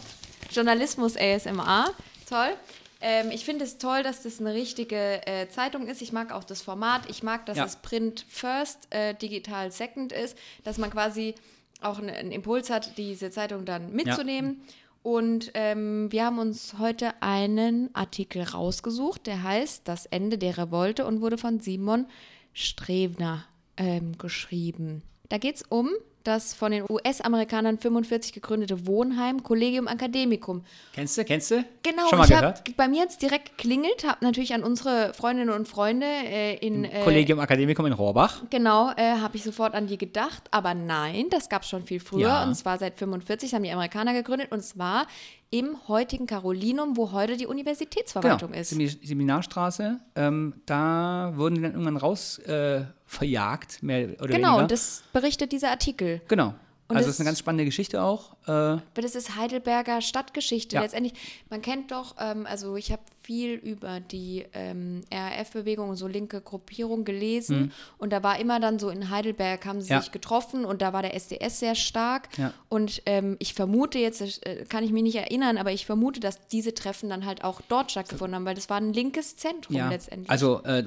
Journalismus 0.51 1.17
ASMR. 1.17 1.93
Toll. 2.29 2.57
Ähm, 3.01 3.31
ich 3.31 3.45
finde 3.45 3.65
es 3.65 3.79
toll, 3.79 4.03
dass 4.03 4.23
das 4.23 4.41
eine 4.41 4.53
richtige 4.55 5.27
äh, 5.27 5.49
Zeitung 5.49 5.87
ist. 5.87 6.03
Ich 6.03 6.13
mag 6.13 6.33
auch 6.33 6.45
das 6.45 6.61
Format. 6.63 7.09
Ich 7.09 7.23
mag, 7.23 7.47
dass 7.47 7.57
Ja. 7.59 7.65
es 7.65 7.77
Print 7.77 8.25
First, 8.29 8.89
äh, 8.91 9.15
digital 9.15 9.71
Second 9.73 10.13
ist, 10.13 10.37
dass 10.65 10.77
man 10.79 10.91
quasi 10.91 11.35
auch 11.81 11.99
einen, 11.99 12.11
einen 12.11 12.31
Impuls 12.33 12.69
hat, 12.71 12.99
diese 12.99 13.31
Zeitung 13.31 13.65
dann 13.65 13.93
mitzunehmen. 13.93 14.61
Und 15.03 15.51
ähm, 15.55 16.13
wir 16.13 16.27
haben 16.27 16.39
uns 16.39 16.75
heute 16.79 17.15
einen 17.23 17.89
Artikel 17.95 18.43
rausgesucht, 18.43 19.27
der 19.27 19.43
heißt 19.43 19.89
Das 19.89 20.05
Ende 20.05 20.37
der 20.37 20.59
Revolte 20.59 21.07
und 21.07 21.23
wurde 21.23 21.39
von 21.39 21.59
Simon 21.59 22.05
Strebner 22.53 23.47
ähm, 23.79 24.19
geschrieben. 24.19 25.03
Da 25.31 25.39
geht 25.39 25.57
es 25.57 25.63
um 25.63 25.89
das 26.25 26.55
von 26.55 26.73
den 26.73 26.85
US-Amerikanern 26.89 27.79
45 27.79 28.33
gegründete 28.33 28.87
Wohnheim 28.87 29.43
Collegium 29.43 29.87
Academicum. 29.87 30.63
Kennst 30.93 31.17
du, 31.17 31.25
kennst 31.25 31.51
du? 31.51 31.65
Genau, 31.83 32.09
Schon 32.09 32.19
mal 32.19 32.25
ich 32.25 32.31
gehört? 32.31 32.59
habe 32.61 32.73
bei 32.77 32.89
mir 32.89 33.03
jetzt 33.03 33.23
direkt 33.23 33.57
geklingelt, 33.57 34.05
habe 34.07 34.25
natürlich 34.25 34.55
an 34.55 34.63
unsere 34.63 35.15
Freundinnen 35.15 35.51
und 35.51 35.67
Freunde 35.67 36.07
äh, 36.07 36.57
in 36.57 36.85
äh, 36.85 37.03
Collegium 37.05 37.41
Academicum 37.41 37.87
in 37.87 37.93
Rohrbach. 37.93 38.43
Genau, 38.51 38.91
äh, 38.97 39.17
habe 39.21 39.37
ich 39.37 39.45
sofort 39.45 39.75
an 39.75 39.87
die 39.87 39.99
gedacht. 39.99 40.45
Aber 40.51 40.75
nein, 40.75 41.27
das 41.31 41.49
gab 41.49 41.63
es 41.63 41.69
schon 41.69 41.85
viel 41.85 42.01
früher. 42.01 42.29
Ja. 42.29 42.45
Und 42.45 42.55
zwar 42.55 42.79
seit 42.79 42.99
45 42.99 43.55
haben 43.55 43.63
die 43.63 43.71
Amerikaner 43.71 44.13
gegründet. 44.13 44.53
Und 44.53 44.63
zwar 44.63 45.07
im 45.51 45.77
heutigen 45.89 46.27
Carolinum, 46.27 46.97
wo 46.97 47.11
heute 47.13 47.37
die 47.37 47.47
Universitätsverwaltung 47.47 48.51
genau, 48.53 48.61
ist. 48.61 48.71
Semi- 48.71 48.89
Seminarstraße. 49.05 49.99
Ähm, 50.15 50.55
da 50.67 51.33
wurden 51.35 51.57
die 51.57 51.63
dann 51.63 51.73
irgendwann 51.73 51.97
raus 51.97 52.39
äh, 52.39 52.85
verjagt, 53.05 53.83
mehr 53.83 54.11
oder 54.21 54.29
Genau, 54.29 54.49
weniger. 54.51 54.57
und 54.63 54.71
das 54.71 55.03
berichtet 55.13 55.51
dieser 55.53 55.71
Artikel. 55.71 56.21
genau. 56.29 56.55
Und 56.89 56.97
also 56.97 57.07
das- 57.07 57.15
es 57.15 57.15
ist 57.17 57.21
eine 57.21 57.27
ganz 57.29 57.39
spannende 57.39 57.65
Geschichte 57.65 58.03
auch. 58.03 58.35
Äh, 58.47 58.51
Aber 58.51 58.83
das 58.97 59.15
ist 59.15 59.37
Heidelberger 59.37 60.01
Stadtgeschichte. 60.01 60.77
Ja. 60.77 60.83
Letztendlich, 60.83 61.13
man 61.51 61.61
kennt 61.63 61.91
doch, 61.91 62.17
ähm, 62.19 62.47
also 62.47 62.77
ich 62.77 62.91
habe 62.93 63.03
viel 63.23 63.53
über 63.55 64.01
die 64.01 64.47
ähm, 64.55 65.03
RAF-Bewegung 65.13 65.91
und 65.91 65.97
so 65.97 66.09
linke 66.09 66.41
Gruppierung 66.41 67.05
gelesen. 67.05 67.71
Und 67.99 68.13
da 68.13 68.23
war 68.23 68.41
immer 68.41 68.59
dann 68.61 68.79
so 68.79 68.89
in 68.89 69.11
Heidelberg 69.11 69.65
haben 69.67 69.81
sie 69.83 69.91
Mhm. 69.91 69.97
Ja. 69.97 70.01
sich 70.03 70.11
getroffen 70.13 70.65
und 70.65 70.81
da 70.83 70.93
war 70.93 71.03
der 71.03 71.15
SDS 71.15 71.61
sehr 71.61 71.75
stark. 71.75 72.29
Ja. 72.39 72.53
Und 72.69 73.03
ähm, 73.07 73.37
ich 73.39 73.55
vermute 73.55 73.99
jetzt, 73.99 74.21
äh, 74.47 74.65
kann 74.69 74.83
ich 74.85 74.91
mich 74.91 75.03
nicht 75.03 75.17
erinnern, 75.17 75.59
aber 75.59 75.71
ich 75.73 75.85
vermute, 75.87 76.19
dass 76.19 76.47
diese 76.49 76.73
Treffen 76.75 77.09
dann 77.11 77.27
halt 77.27 77.45
auch 77.45 77.61
dort 77.69 77.91
stattgefunden 77.91 78.35
haben, 78.37 78.45
weil 78.47 78.55
das 78.55 78.71
war 78.71 78.79
ein 78.79 78.93
linkes 78.93 79.37
Zentrum 79.37 79.77
ja. 79.77 79.89
letztendlich. 79.91 80.31
Also 80.31 80.63
äh, 80.65 80.83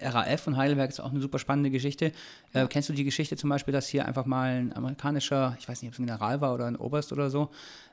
RAF 0.00 0.42
von 0.42 0.56
Heidelberg 0.56 0.90
ist 0.90 1.00
auch 1.00 1.10
eine 1.10 1.20
super 1.20 1.38
spannende 1.38 1.70
Geschichte. 1.70 2.12
Äh, 2.52 2.66
kennst 2.68 2.88
du 2.88 2.92
die 2.92 3.04
Geschichte 3.04 3.36
zum 3.36 3.50
Beispiel, 3.50 3.72
dass 3.72 3.88
hier 3.88 4.04
einfach 4.06 4.26
mal 4.26 4.50
ein 4.60 4.76
amerikanischer, 4.76 5.56
ich 5.58 5.68
weiß 5.68 5.80
nicht, 5.82 5.88
ob 5.90 5.94
es 5.94 5.98
ein 5.98 6.06
General 6.06 6.40
war 6.40 6.54
oder 6.54 6.66
ein 6.66 6.76
Oberst 6.76 6.97
oder 7.12 7.30
so, 7.30 7.50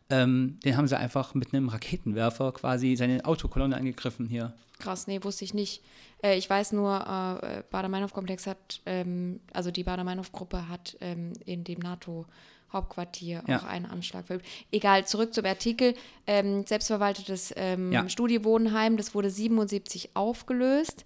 ähm, 0.10 0.60
den 0.64 0.78
haben 0.78 0.88
sie 0.88 0.98
einfach 0.98 1.34
mit 1.34 1.54
einem 1.54 1.70
Raketenwerfer 1.70 2.52
quasi 2.52 2.96
seine 2.96 3.26
Autokolonne 3.26 3.76
angegriffen 3.76 4.28
hier. 4.28 4.54
Krass, 4.80 5.08
nee, 5.08 5.24
wusste 5.24 5.46
ich 5.46 5.54
nicht. 5.54 5.82
Äh, 6.22 6.38
ich 6.38 6.50
weiß 6.50 6.74
nur, 6.74 7.40
äh, 7.42 7.64
Bader-Meinhof-Komplex 7.72 8.46
hat, 8.46 8.82
ähm, 8.86 9.40
also 9.54 9.72
die 9.72 9.84
Bader-Meinhof-Gruppe 9.84 10.68
hat 10.70 10.98
ähm, 11.02 11.32
in 11.46 11.64
dem 11.64 11.80
NATO-Hauptquartier 11.80 13.44
Ja. 13.48 13.60
auch 13.60 13.64
einen 13.64 13.86
Anschlag 13.86 14.28
verübt. 14.28 14.46
Egal, 14.72 15.06
zurück 15.08 15.34
zum 15.34 15.46
Artikel. 15.46 15.94
Ähm, 16.28 16.66
selbstverwaltetes 16.66 17.54
ähm, 17.56 17.92
Ja. 17.92 18.08
Studiewohnheim, 18.10 18.98
das 18.98 19.16
wurde 19.16 19.30
77 19.30 20.12
aufgelöst. 20.16 21.06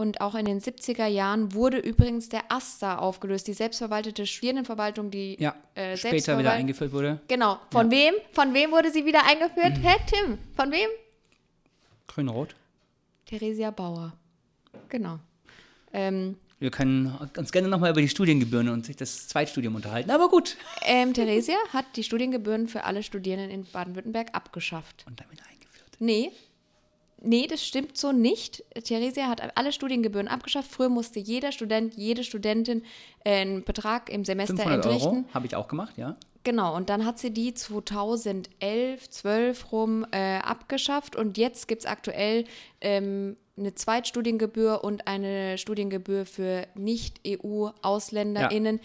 Und 0.00 0.22
auch 0.22 0.34
in 0.34 0.46
den 0.46 0.62
70er 0.62 1.04
Jahren 1.08 1.52
wurde 1.52 1.76
übrigens 1.76 2.30
der 2.30 2.50
AStA 2.50 2.96
aufgelöst, 2.96 3.46
die 3.48 3.52
selbstverwaltete 3.52 4.26
Studierendenverwaltung, 4.26 5.10
die 5.10 5.36
Ja, 5.38 5.54
äh, 5.74 5.94
später 5.94 6.38
wieder 6.38 6.52
eingeführt 6.52 6.92
wurde. 6.92 7.20
Genau. 7.28 7.58
Von 7.70 7.90
wem? 7.90 8.14
Von 8.32 8.54
wem 8.54 8.70
wurde 8.70 8.90
sie 8.90 9.04
wieder 9.04 9.26
eingeführt? 9.26 9.74
Hä, 9.82 9.96
Tim? 10.06 10.38
Von 10.56 10.72
wem? 10.72 10.88
Grün-Rot. 12.06 12.54
Theresia 13.26 13.70
Bauer. 13.72 14.14
Genau. 14.88 15.18
Ähm, 15.92 16.38
Wir 16.60 16.70
können 16.70 17.14
uns 17.36 17.52
gerne 17.52 17.68
nochmal 17.68 17.90
über 17.90 18.00
die 18.00 18.08
Studiengebühren 18.08 18.70
und 18.70 18.86
sich 18.86 18.96
das 18.96 19.28
Zweitstudium 19.28 19.74
unterhalten. 19.74 20.10
Aber 20.10 20.30
gut. 20.30 20.56
ähm, 20.80 21.12
Theresia 21.12 21.56
hat 21.74 21.84
die 21.96 22.04
Studiengebühren 22.04 22.68
für 22.68 22.84
alle 22.84 23.02
Studierenden 23.02 23.50
in 23.50 23.66
Baden-Württemberg 23.70 24.34
abgeschafft. 24.34 25.04
Und 25.06 25.20
damit 25.20 25.40
eingeführt. 25.42 25.90
Nee. 25.98 26.32
Nee, 27.22 27.46
das 27.46 27.64
stimmt 27.64 27.98
so 27.98 28.12
nicht. 28.12 28.64
Theresia 28.84 29.28
hat 29.28 29.56
alle 29.56 29.72
Studiengebühren 29.72 30.28
abgeschafft. 30.28 30.70
Früher 30.70 30.88
musste 30.88 31.20
jeder 31.20 31.52
Student, 31.52 31.94
jede 31.94 32.24
Studentin 32.24 32.82
einen 33.24 33.62
Betrag 33.62 34.08
im 34.08 34.24
Semester 34.24 34.56
500 34.56 34.84
entrichten. 34.84 35.08
Euro 35.08 35.24
habe 35.34 35.46
ich 35.46 35.54
auch 35.54 35.68
gemacht, 35.68 35.98
ja. 35.98 36.16
Genau, 36.42 36.74
und 36.74 36.88
dann 36.88 37.04
hat 37.04 37.18
sie 37.18 37.32
die 37.32 37.52
2011, 37.52 39.10
12 39.10 39.72
rum 39.72 40.06
äh, 40.10 40.38
abgeschafft 40.38 41.14
und 41.14 41.36
jetzt 41.36 41.68
gibt 41.68 41.82
es 41.82 41.86
aktuell 41.86 42.44
ähm, 42.80 43.36
eine 43.58 43.74
Zweitstudiengebühr 43.74 44.82
und 44.82 45.06
eine 45.06 45.58
Studiengebühr 45.58 46.24
für 46.24 46.66
Nicht-EU-AusländerInnen. 46.74 48.80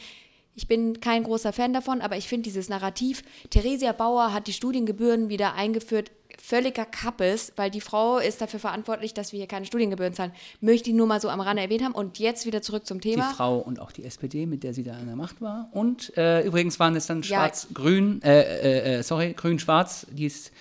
Ich 0.53 0.67
bin 0.67 0.99
kein 0.99 1.23
großer 1.23 1.53
Fan 1.53 1.71
davon, 1.71 2.01
aber 2.01 2.17
ich 2.17 2.27
finde 2.27 2.43
dieses 2.43 2.67
Narrativ, 2.67 3.23
Theresia 3.49 3.93
Bauer 3.93 4.33
hat 4.33 4.47
die 4.47 4.53
Studiengebühren 4.53 5.29
wieder 5.29 5.53
eingeführt, 5.53 6.11
völliger 6.45 6.85
Kappes, 6.85 7.53
weil 7.55 7.71
die 7.71 7.81
Frau 7.81 8.19
ist 8.19 8.39
dafür 8.39 8.59
verantwortlich, 8.59 9.13
dass 9.13 9.31
wir 9.31 9.37
hier 9.37 9.47
keine 9.47 9.65
Studiengebühren 9.65 10.13
zahlen. 10.13 10.31
Möchte 10.61 10.89
ich 10.91 10.95
nur 10.95 11.07
mal 11.07 11.19
so 11.19 11.29
am 11.29 11.41
Rande 11.41 11.63
erwähnt 11.63 11.83
haben. 11.83 11.93
Und 11.95 12.19
jetzt 12.19 12.45
wieder 12.45 12.61
zurück 12.61 12.85
zum 12.85 12.99
Die 12.99 13.11
Thema. 13.11 13.31
Frau 13.31 13.57
und 13.57 13.79
auch 13.79 13.91
die 13.91 14.05
SPD, 14.05 14.45
mit 14.45 14.63
der 14.63 14.73
sie 14.73 14.83
da 14.83 14.93
an 14.93 15.07
der 15.07 15.15
Macht 15.15 15.41
war. 15.41 15.69
Und 15.71 16.15
äh, 16.17 16.41
übrigens 16.45 16.79
waren 16.79 16.95
es 16.95 17.07
dann 17.07 17.21
Ja. 17.23 17.27
schwarz-grün, 17.39 18.21
äh, 18.21 18.41
äh, 18.41 18.97
äh, 18.99 19.03
sorry, 19.03 19.33
grün-schwarz, 19.33 20.05
die 20.11 20.27
es 20.27 20.51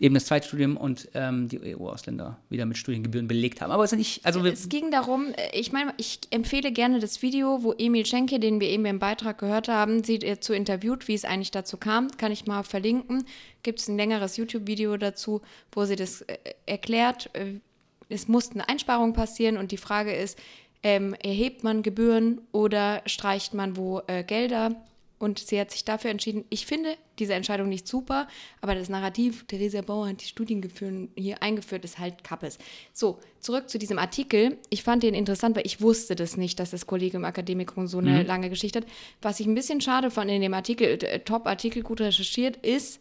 eben 0.00 0.14
das 0.14 0.26
Zweitstudium 0.26 0.76
und 0.76 1.08
ähm, 1.14 1.48
die 1.48 1.76
EU-Ausländer 1.76 2.38
wieder 2.48 2.66
mit 2.66 2.76
Studiengebühren 2.76 3.26
belegt 3.26 3.60
haben. 3.60 3.72
Aber 3.72 3.82
es 3.82 3.92
nicht, 3.92 4.24
also 4.24 4.44
Es 4.44 4.68
ging 4.68 4.90
darum, 4.90 5.32
äh, 5.34 5.58
ich 5.58 5.72
meine, 5.72 5.92
ich 5.96 6.20
empfehle 6.30 6.70
gerne 6.70 7.00
das 7.00 7.20
Video, 7.22 7.62
wo 7.62 7.72
Emil 7.72 8.06
Schenke, 8.06 8.38
den 8.38 8.60
wir 8.60 8.68
eben 8.68 8.84
im 8.86 9.00
Beitrag 9.00 9.38
gehört 9.38 9.68
haben, 9.68 10.04
sie 10.04 10.20
dazu 10.20 10.52
interviewt, 10.52 11.08
wie 11.08 11.14
es 11.14 11.24
eigentlich 11.24 11.50
dazu 11.50 11.76
kam. 11.76 12.08
Kann 12.16 12.30
ich 12.30 12.46
mal 12.46 12.62
verlinken. 12.62 13.24
Gibt 13.62 13.80
es 13.80 13.88
ein 13.88 13.96
längeres 13.96 14.36
YouTube-Video 14.36 14.96
dazu, 14.96 15.42
wo 15.72 15.84
sie 15.84 15.96
das 15.96 16.22
äh, 16.22 16.36
erklärt. 16.66 17.30
Äh, 17.32 17.54
es 18.08 18.28
mussten 18.28 18.60
Einsparungen 18.60 19.14
passieren 19.14 19.56
und 19.56 19.72
die 19.72 19.76
Frage 19.76 20.14
ist, 20.14 20.38
ähm, 20.84 21.14
erhebt 21.14 21.64
man 21.64 21.82
Gebühren 21.82 22.40
oder 22.52 23.02
streicht 23.06 23.52
man 23.52 23.76
wo 23.76 24.00
äh, 24.06 24.22
Gelder? 24.22 24.76
Und 25.18 25.40
sie 25.40 25.60
hat 25.60 25.70
sich 25.70 25.84
dafür 25.84 26.10
entschieden. 26.10 26.44
Ich 26.48 26.66
finde 26.66 26.96
diese 27.18 27.34
Entscheidung 27.34 27.68
nicht 27.68 27.88
super, 27.88 28.28
aber 28.60 28.74
das 28.74 28.88
Narrativ, 28.88 29.44
Theresia 29.46 29.82
Bauer 29.82 30.08
hat 30.08 30.22
die 30.22 30.26
Studiengebühren 30.26 31.10
hier 31.16 31.42
eingeführt, 31.42 31.84
ist 31.84 31.98
halt 31.98 32.22
Kappes. 32.22 32.58
So, 32.92 33.18
zurück 33.40 33.68
zu 33.68 33.78
diesem 33.78 33.98
Artikel. 33.98 34.58
Ich 34.70 34.84
fand 34.84 35.02
den 35.02 35.14
interessant, 35.14 35.56
weil 35.56 35.66
ich 35.66 35.80
wusste 35.80 36.14
das 36.14 36.36
nicht, 36.36 36.60
dass 36.60 36.70
das 36.70 36.86
Kollegium 36.86 37.24
Academicum 37.24 37.88
so 37.88 37.98
eine 37.98 38.22
lange 38.22 38.48
Geschichte 38.48 38.80
hat. 38.80 38.86
Was 39.20 39.40
ich 39.40 39.46
ein 39.46 39.54
bisschen 39.54 39.80
schade 39.80 40.10
fand 40.10 40.30
in 40.30 40.40
dem 40.40 40.54
Artikel, 40.54 40.86
äh, 40.86 41.20
Top-Artikel, 41.20 41.82
gut 41.82 42.00
recherchiert, 42.00 42.56
ist, 42.58 43.00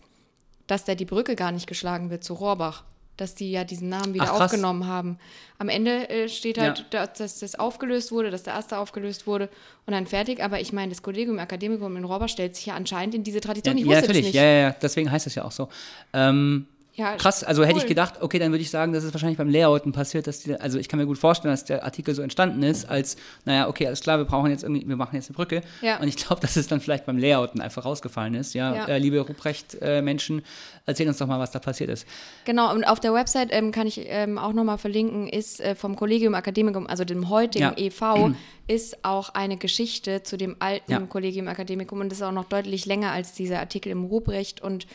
dass 0.65 0.85
da 0.85 0.95
die 0.95 1.05
Brücke 1.05 1.35
gar 1.35 1.51
nicht 1.51 1.67
geschlagen 1.67 2.09
wird 2.09 2.23
zu 2.23 2.33
Rohrbach. 2.33 2.83
Dass 3.17 3.35
die 3.35 3.51
ja 3.51 3.63
diesen 3.63 3.89
Namen 3.89 4.13
wieder 4.13 4.31
Ach, 4.33 4.41
aufgenommen 4.41 4.87
haben. 4.87 5.17
Am 5.57 5.69
Ende 5.69 6.09
äh, 6.09 6.29
steht 6.29 6.57
halt, 6.57 6.79
Ja. 6.79 6.85
da- 6.91 7.07
dass 7.07 7.39
das 7.39 7.55
aufgelöst 7.55 8.11
wurde, 8.11 8.29
dass 8.31 8.43
der 8.43 8.53
erste 8.53 8.77
aufgelöst 8.77 9.27
wurde 9.27 9.49
und 9.85 9.93
dann 9.93 10.05
fertig. 10.07 10.41
Aber 10.43 10.59
ich 10.61 10.71
meine, 10.71 10.89
das 10.91 11.01
Collegium 11.01 11.39
Academicum 11.39 11.97
in 11.97 12.03
Robber 12.03 12.27
stellt 12.27 12.55
sich 12.55 12.67
ja 12.67 12.75
anscheinend 12.75 13.15
in 13.15 13.23
diese 13.23 13.37
Ja, 13.37 13.41
Tradition. 13.41 13.77
ich 13.77 13.85
ja 13.85 14.01
natürlich, 14.01 14.25
nicht. 14.27 14.35
ja, 14.35 14.43
ja, 14.43 14.59
ja, 14.69 14.71
deswegen 14.81 15.11
heißt 15.11 15.27
es 15.27 15.35
ja 15.35 15.43
auch 15.43 15.51
so. 15.51 15.67
Ähm, 16.13 16.67
Ja, 16.97 17.15
krass, 17.15 17.43
also 17.43 17.63
hätte 17.63 17.77
ich 17.77 17.83
cool. 17.83 17.89
gedacht, 17.89 18.15
okay, 18.21 18.39
dann 18.39 18.51
würde 18.51 18.63
ich 18.63 18.71
sagen, 18.71 18.91
das 18.91 19.03
ist 19.03 19.13
wahrscheinlich 19.13 19.37
beim 19.37 19.49
Layouten 19.49 19.91
passiert, 19.91 20.25
dass 20.25 20.39
die, 20.39 20.55
also 20.55 20.79
ich 20.79 20.87
kann 20.89 20.99
mir 20.99 21.05
gut 21.05 21.19
vorstellen, 21.19 21.53
dass 21.53 21.63
der 21.63 21.83
Artikel 21.83 22.15
so 22.15 22.23
entstanden 22.23 22.63
ist, 22.63 22.89
als, 22.89 23.17
naja, 23.45 23.67
okay, 23.69 23.85
alles 23.85 24.01
klar, 24.01 24.17
wir 24.17 24.25
brauchen 24.25 24.49
jetzt 24.49 24.63
irgendwie, 24.63 24.87
wir 24.87 24.95
machen 24.95 25.15
jetzt 25.15 25.29
eine 25.29 25.35
Brücke. 25.35 25.61
Ja. 25.83 25.99
Und 25.99 26.07
ich 26.07 26.15
glaube, 26.17 26.41
dass 26.41 26.55
es 26.55 26.65
dann 26.65 26.81
vielleicht 26.81 27.05
beim 27.05 27.19
Layouten 27.19 27.61
einfach 27.61 27.85
rausgefallen 27.85 28.33
ist. 28.33 28.55
Ja, 28.55 28.73
Ja. 28.73 28.85
Äh, 28.87 28.97
liebe 28.97 29.19
Ruprecht-Menschen, 29.19 30.41
erzähl 30.87 31.07
uns 31.07 31.17
doch 31.19 31.27
mal, 31.27 31.39
was 31.39 31.51
da 31.51 31.59
passiert 31.59 31.91
ist. 31.91 32.07
Genau, 32.45 32.73
und 32.73 32.83
auf 32.83 32.99
der 32.99 33.13
Website 33.13 33.49
ähm, 33.51 33.71
kann 33.71 33.85
ich 33.85 34.01
ähm, 34.05 34.39
auch 34.39 34.53
nochmal 34.53 34.79
verlinken, 34.79 35.27
ist 35.27 35.61
äh, 35.61 35.75
vom 35.75 35.95
Collegium 35.95 36.33
Academicum, 36.33 36.87
also 36.87 37.03
dem 37.05 37.29
heutigen 37.29 37.63
Ja. 37.63 37.77
EV, 37.77 38.31
ist 38.67 39.05
auch 39.05 39.29
eine 39.29 39.57
Geschichte 39.57 40.23
zu 40.23 40.35
dem 40.35 40.55
alten 40.59 40.91
Ja. 40.91 40.99
Collegium 41.01 41.47
Academicum 41.47 41.99
und 42.01 42.09
das 42.09 42.17
ist 42.19 42.23
auch 42.23 42.31
noch 42.31 42.45
deutlich 42.45 42.87
länger 42.87 43.11
als 43.11 43.33
dieser 43.33 43.59
Artikel 43.59 43.91
im 43.91 44.03
Ruprecht. 44.05 44.61
Und 44.61 44.87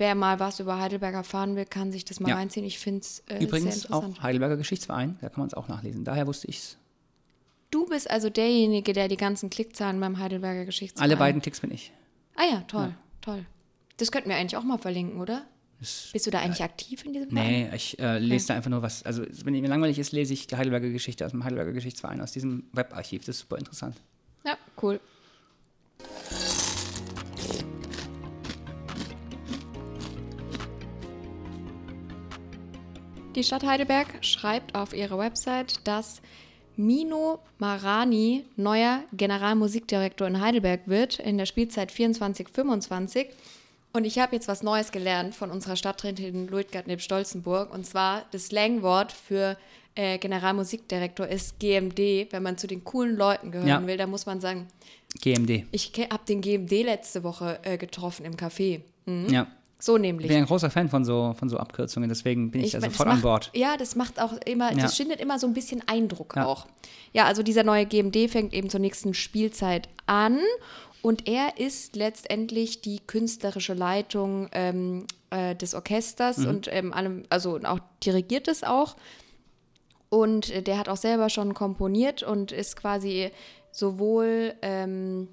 wer 0.00 0.14
mal 0.14 0.40
was 0.40 0.58
über 0.58 0.80
Heidelberg 0.80 1.14
erfahren 1.14 1.54
will, 1.54 1.66
kann 1.66 1.92
sich 1.92 2.04
das 2.04 2.18
mal 2.20 2.30
Ja. 2.30 2.36
reinziehen. 2.36 2.64
Ich 2.66 2.78
finde 2.78 3.00
es 3.02 3.20
äh, 3.20 3.34
sehr 3.34 3.42
Übrigens 3.42 3.84
interessant. 3.84 4.18
auch 4.18 4.22
Heidelberger 4.22 4.56
Geschichtsverein, 4.56 5.18
da 5.20 5.28
kann 5.28 5.40
man 5.40 5.48
es 5.48 5.54
auch 5.54 5.68
nachlesen. 5.68 6.04
Daher 6.04 6.26
wusste 6.26 6.48
ich 6.48 6.58
es. 6.58 6.78
Du 7.70 7.86
bist 7.86 8.10
also 8.10 8.30
derjenige, 8.30 8.92
der 8.92 9.06
die 9.06 9.16
ganzen 9.18 9.48
Klickzahlen 9.50 10.00
beim 10.00 10.18
Heidelberger 10.18 10.64
Geschichtsverein... 10.64 11.08
Alle 11.08 11.16
beiden 11.18 11.40
Klicks 11.40 11.60
bin 11.60 11.70
ich. 11.70 11.92
Ah 12.34 12.44
ja, 12.50 12.60
toll, 12.66 12.94
toll. 13.20 13.44
Das 13.98 14.10
könnten 14.10 14.30
wir 14.30 14.36
eigentlich 14.36 14.56
auch 14.56 14.64
mal 14.64 14.78
verlinken, 14.78 15.20
oder? 15.20 15.46
Bist 15.78 16.26
du 16.26 16.30
da 16.30 16.40
eigentlich 16.40 16.62
aktiv 16.62 17.04
in 17.04 17.12
diesem 17.12 17.30
Verein? 17.30 17.46
Nee, 17.46 17.70
ich 17.74 17.98
äh, 17.98 18.18
lese 18.18 18.48
da 18.48 18.54
einfach 18.54 18.70
nur 18.70 18.82
was. 18.82 19.02
Also, 19.02 19.24
wenn 19.44 19.52
mir 19.54 19.66
langweilig 19.66 19.98
ist, 19.98 20.12
lese 20.12 20.34
ich 20.34 20.46
die 20.46 20.56
Heidelberger 20.56 20.90
Geschichte 20.90 21.24
aus 21.24 21.30
dem 21.30 21.44
Heidelberger 21.44 21.72
Geschichtsverein, 21.72 22.20
aus 22.20 22.32
diesem 22.32 22.64
Webarchiv. 22.72 23.24
Das 23.24 23.36
ist 23.36 23.40
super 23.40 23.56
interessant. 23.56 23.96
Ja, 24.44 24.58
cool. 24.82 25.00
Die 33.34 33.44
Stadt 33.44 33.64
Heidelberg 33.64 34.24
schreibt 34.24 34.74
auf 34.74 34.92
ihrer 34.94 35.18
Website, 35.18 35.80
dass 35.84 36.20
Mino 36.76 37.38
Marani 37.58 38.44
neuer 38.56 39.02
Generalmusikdirektor 39.12 40.26
in 40.26 40.40
Heidelberg 40.40 40.82
wird 40.86 41.18
in 41.20 41.38
der 41.38 41.46
Spielzeit 41.46 41.92
24-25. 41.92 43.26
Und 43.92 44.04
ich 44.04 44.18
habe 44.18 44.34
jetzt 44.36 44.48
was 44.48 44.62
Neues 44.62 44.92
gelernt 44.92 45.34
von 45.34 45.50
unserer 45.50 45.76
Stadträtin 45.76 46.48
Luitgard 46.48 46.86
Neb-Stolzenburg. 46.86 47.72
Und 47.72 47.86
zwar 47.86 48.24
das 48.32 48.46
Slangwort 48.46 49.12
für 49.12 49.56
äh, 49.94 50.18
Generalmusikdirektor 50.18 51.26
ist 51.26 51.58
GMD. 51.60 52.32
Wenn 52.32 52.42
man 52.42 52.56
zu 52.58 52.66
den 52.66 52.84
coolen 52.84 53.16
Leuten 53.16 53.50
gehören 53.50 53.68
Ja. 53.68 53.86
will, 53.86 53.96
dann 53.96 54.10
muss 54.10 54.26
man 54.26 54.40
sagen, 54.40 54.66
GMD. 55.20 55.64
ich 55.72 55.92
habe 56.10 56.24
den 56.28 56.40
GMD 56.40 56.70
letzte 56.84 57.24
Woche 57.24 57.58
äh, 57.62 57.78
getroffen 57.78 58.24
im 58.24 58.36
Café. 58.36 58.80
Mhm. 59.06 59.28
Ja. 59.28 59.46
So 59.82 59.96
Ich 59.96 60.02
nämlich. 60.02 60.28
bin 60.28 60.36
ein 60.36 60.44
großer 60.44 60.70
Fan 60.70 60.88
von 60.88 61.04
so, 61.04 61.34
von 61.38 61.48
so 61.48 61.56
Abkürzungen, 61.56 62.08
deswegen 62.08 62.50
bin 62.50 62.62
ich, 62.62 62.72
da 62.72 62.78
mein, 62.80 62.90
das 62.90 62.92
sofort 62.98 63.08
an 63.08 63.14
macht, 63.16 63.22
Bord. 63.22 63.50
Ja, 63.54 63.76
das 63.76 63.96
macht 63.96 64.20
auch 64.20 64.34
immer, 64.46 64.70
Ja. 64.72 64.78
das 64.82 64.96
schindet 64.96 65.20
immer 65.20 65.38
so 65.38 65.46
ein 65.46 65.54
bisschen 65.54 65.82
Eindruck 65.88 66.34
Ja. 66.36 66.46
auch. 66.46 66.66
Ja, 67.12 67.24
also 67.24 67.42
dieser 67.42 67.64
neue 67.64 67.86
GMD 67.86 68.28
fängt 68.30 68.52
eben 68.52 68.68
zur 68.70 68.80
nächsten 68.80 69.14
Spielzeit 69.14 69.88
an 70.06 70.38
und 71.02 71.26
er 71.26 71.58
ist 71.58 71.96
letztendlich 71.96 72.82
die 72.82 73.00
künstlerische 73.06 73.72
Leitung 73.74 74.48
ähm, 74.52 75.06
äh, 75.30 75.56
des 75.56 75.74
Orchesters 75.74 76.36
Mhm. 76.38 76.46
und 76.48 76.68
ähm, 76.70 76.92
allem, 76.92 77.22
also 77.30 77.54
und 77.54 77.64
auch 77.64 77.78
dirigiert 78.04 78.48
es 78.48 78.62
auch. 78.64 78.96
Und 80.10 80.50
äh, 80.50 80.62
der 80.62 80.76
hat 80.78 80.88
auch 80.88 80.96
selber 80.98 81.30
schon 81.30 81.54
komponiert 81.54 82.22
und 82.22 82.52
ist 82.52 82.76
quasi 82.76 83.30
sowohl 83.72 84.54
ähm, 84.60 85.28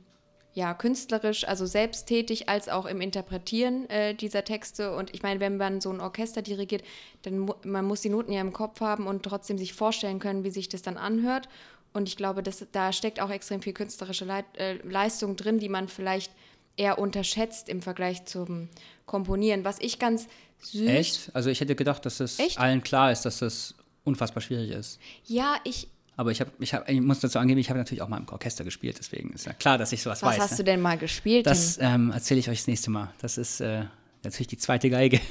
ja, 0.57 0.73
künstlerisch, 0.73 1.47
also 1.47 1.67
selbsttätig, 1.67 2.49
als 2.49 2.67
auch 2.67 2.87
im 2.87 2.99
Interpretieren 2.99 3.87
äh, 3.91 4.15
dieser 4.15 4.43
Texte. 4.43 4.95
Und 4.95 5.13
ich 5.13 5.21
meine, 5.21 5.39
wenn 5.39 5.57
man 5.57 5.81
so 5.81 5.91
ein 5.91 6.01
Orchester 6.01 6.41
dirigiert, 6.41 6.81
dann 7.21 7.37
mu 7.37 7.53
man 7.63 7.85
muss 7.85 8.01
die 8.01 8.09
Noten 8.09 8.31
ja 8.31 8.41
im 8.41 8.53
Kopf 8.53 8.81
haben 8.81 9.05
und 9.05 9.21
trotzdem 9.21 9.59
sich 9.59 9.73
vorstellen 9.73 10.17
können, 10.17 10.43
wie 10.43 10.49
sich 10.49 10.67
das 10.67 10.81
dann 10.81 10.97
anhört. 10.97 11.47
Und 11.93 12.09
ich 12.09 12.17
glaube, 12.17 12.41
dass, 12.41 12.65
da 12.71 12.91
steckt 12.91 13.19
auch 13.19 13.29
extrem 13.29 13.61
viel 13.61 13.73
künstlerische 13.73 14.25
Leit 14.25 14.45
äh, 14.57 14.77
Leistung 14.77 15.35
drin, 15.35 15.59
die 15.59 15.69
man 15.69 15.89
vielleicht 15.89 16.31
eher 16.75 16.97
unterschätzt 16.97 17.69
im 17.69 17.83
Vergleich 17.83 18.25
zum 18.25 18.67
Komponieren. 19.05 19.63
Was 19.63 19.77
ich 19.79 19.99
ganz 19.99 20.27
süß. 20.61 20.89
Echt? 20.89 21.29
Also 21.33 21.51
ich 21.51 21.61
hätte 21.61 21.75
gedacht, 21.75 22.03
dass 22.03 22.19
es 22.19 22.39
Echt? 22.39 22.57
allen 22.57 22.81
klar 22.81 23.11
ist, 23.11 23.25
dass 23.25 23.37
das 23.37 23.75
unfassbar 24.03 24.41
schwierig 24.41 24.71
ist. 24.71 24.97
Ja, 25.27 25.57
ich. 25.65 25.87
Aber 26.17 26.31
ich, 26.31 26.41
hab, 26.41 26.49
ich, 26.59 26.73
hab, 26.73 26.89
ich 26.89 26.99
muss 26.99 27.19
dazu 27.19 27.37
angeben, 27.37 27.59
ich 27.59 27.69
habe 27.69 27.77
natürlich 27.77 28.01
auch 28.01 28.09
mal 28.09 28.17
im 28.17 28.27
Orchester 28.27 28.63
gespielt, 28.63 28.97
deswegen 28.99 29.31
ist 29.33 29.45
ja 29.45 29.53
klar, 29.53 29.77
dass 29.77 29.91
ich 29.91 30.01
sowas 30.01 30.23
Was 30.23 30.33
weiß. 30.33 30.39
hast 30.39 30.51
ne? 30.51 30.57
du 30.57 30.63
denn 30.63 30.81
mal 30.81 30.97
gespielt? 30.97 31.45
Das 31.45 31.77
ähm, 31.79 32.11
erzähle 32.11 32.39
ich 32.39 32.49
euch 32.49 32.57
das 32.57 32.67
nächste 32.67 32.89
Mal. 32.89 33.13
Das 33.21 33.37
ist 33.37 33.61
äh, 33.61 33.83
natürlich 34.23 34.47
die 34.47 34.57
zweite 34.57 34.89
Geige. 34.89 35.21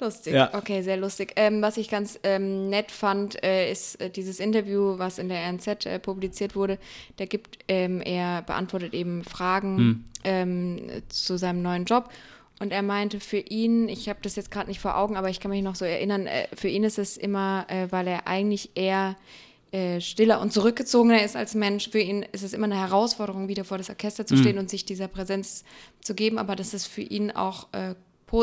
Lustig. 0.00 0.32
Ja. 0.32 0.54
Okay, 0.54 0.82
sehr 0.82 0.96
lustig. 0.96 1.32
Ähm, 1.36 1.60
was 1.60 1.76
ich 1.76 1.90
ganz 1.90 2.18
ähm, 2.22 2.70
nett 2.70 2.90
fand, 2.90 3.42
äh, 3.42 3.70
ist 3.70 4.00
äh, 4.00 4.08
dieses 4.08 4.40
Interview, 4.40 4.98
was 4.98 5.18
in 5.18 5.28
der 5.28 5.46
RNZ 5.46 5.86
äh, 5.86 5.98
publiziert 5.98 6.54
wurde. 6.56 6.78
Da 7.16 7.26
gibt 7.26 7.58
ähm, 7.68 8.00
er 8.00 8.42
beantwortet 8.42 8.94
eben 8.94 9.24
Fragen 9.24 9.76
Hm. 9.76 10.04
ähm, 10.24 11.02
zu 11.08 11.36
seinem 11.36 11.62
neuen 11.62 11.84
Job. 11.84 12.10
Und 12.60 12.72
er 12.72 12.82
meinte, 12.82 13.20
für 13.20 13.38
ihn, 13.38 13.88
ich 13.88 14.08
habe 14.08 14.20
das 14.22 14.36
jetzt 14.36 14.50
gerade 14.50 14.68
nicht 14.68 14.80
vor 14.80 14.96
Augen, 14.96 15.16
aber 15.16 15.30
ich 15.30 15.40
kann 15.40 15.50
mich 15.50 15.62
noch 15.62 15.74
so 15.74 15.86
erinnern, 15.86 16.26
äh, 16.26 16.46
für 16.54 16.68
ihn 16.68 16.84
ist 16.84 16.98
es 16.98 17.16
immer, 17.16 17.64
äh, 17.68 17.90
weil 17.90 18.06
er 18.06 18.26
eigentlich 18.26 18.70
eher 18.74 19.16
äh, 19.72 20.00
stiller 20.00 20.40
und 20.40 20.52
zurückgezogener 20.52 21.24
ist 21.24 21.36
als 21.36 21.54
Mensch. 21.54 21.88
Für 21.88 22.00
ihn 22.00 22.22
ist 22.32 22.42
es 22.42 22.52
immer 22.52 22.66
eine 22.66 22.78
Herausforderung, 22.78 23.48
wieder 23.48 23.64
vor 23.64 23.78
das 23.78 23.88
Orchester 23.88 24.26
zu 24.26 24.36
stehen 24.36 24.58
und 24.58 24.68
sich 24.68 24.84
dieser 24.84 25.08
Präsenz 25.08 25.64
zu 26.02 26.14
geben, 26.14 26.38
aber 26.38 26.54
dass 26.54 26.74
es 26.74 26.86
für 26.86 27.02
ihn 27.02 27.30
auch 27.30 27.68
äh, 27.72 27.94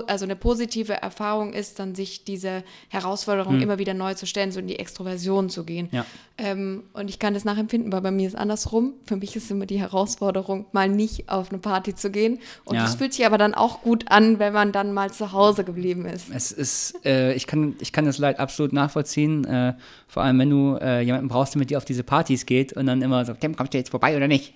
also 0.08 0.25
eine 0.25 0.36
positive 0.36 0.94
Erfahrung 0.94 1.53
ist, 1.53 1.79
dann 1.79 1.96
sich 1.96 2.24
diese 2.24 2.63
Herausforderung 2.89 3.62
immer 3.62 3.77
wieder 3.79 3.94
neu 3.94 4.13
zu 4.13 4.25
stellen, 4.25 4.51
so 4.51 4.60
in 4.60 4.67
die 4.67 4.79
Extroversion 4.79 5.50
zu 5.50 5.63
gehen. 5.63 5.88
Hm. 5.91 5.98
Ja. 5.98 6.06
Ähm, 6.38 6.84
und 6.94 7.10
ich 7.10 7.17
kann 7.20 7.34
das 7.34 7.46
nachempfinden, 7.46 7.91
weil 7.91 8.01
bei 8.01 8.12
mir 8.12 8.27
ist 8.27 8.36
andersrum. 8.36 8.94
Für 9.06 9.15
mich 9.15 9.36
ist 9.36 9.50
immer 9.50 9.65
die 9.65 9.79
Herausforderung, 9.79 10.65
mal 10.72 10.88
nicht 10.88 11.29
auf 11.29 11.50
eine 11.50 11.60
Party 11.60 11.96
zu 11.96 12.12
gehen. 12.12 12.39
Und 12.65 12.75
Ja. 12.75 12.84
das 12.84 12.96
fühlt 12.96 13.13
sich 13.13 13.25
aber 13.25 13.38
dann 13.38 13.53
auch 13.53 13.82
gut 13.82 14.06
an, 14.12 14.38
wenn 14.39 14.53
man 14.53 14.72
dann 14.72 14.94
mal 14.94 15.12
zu 15.12 15.32
Hause 15.32 15.63
geblieben 15.63 16.06
ist. 16.06 16.27
Es 16.34 16.51
ist, 16.51 17.03
äh, 17.06 17.34
ich, 17.34 17.48
kann, 17.48 17.75
ich 17.79 17.91
kann 17.91 18.06
das 18.06 18.17
Leid 18.17 18.39
absolut 18.39 18.74
nachvollziehen. 18.74 19.46
Äh, 19.46 19.74
vor 20.08 20.24
allem, 20.24 20.38
wenn 20.39 20.50
du 20.50 20.77
äh, 20.79 21.01
jemanden 21.01 21.27
brauchst, 21.27 21.56
der 21.56 21.60
mit 21.60 21.70
dir 21.70 21.77
auf 21.77 21.86
diese 21.86 22.03
Partys 22.03 22.46
geht 22.46 22.74
und 22.74 22.86
dann 22.86 23.01
immer 23.01 23.25
so, 23.25 23.34
Tim, 23.34 23.56
kommst 23.56 23.74
du 23.74 23.77
jetzt 23.77 23.89
vorbei 23.89 24.15
oder 24.15 24.27
nicht? 24.27 24.53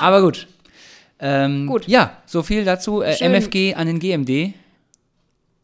Aber 0.00 0.22
gut. 0.22 0.48
Ähm, 1.24 1.68
Gut. 1.68 1.86
Ja, 1.86 2.18
so 2.26 2.42
viel 2.42 2.64
dazu. 2.64 3.00
Äh. 3.00 3.16
MFG 3.24 3.74
an 3.74 3.86
den 3.86 4.00
GMD. 4.00 4.54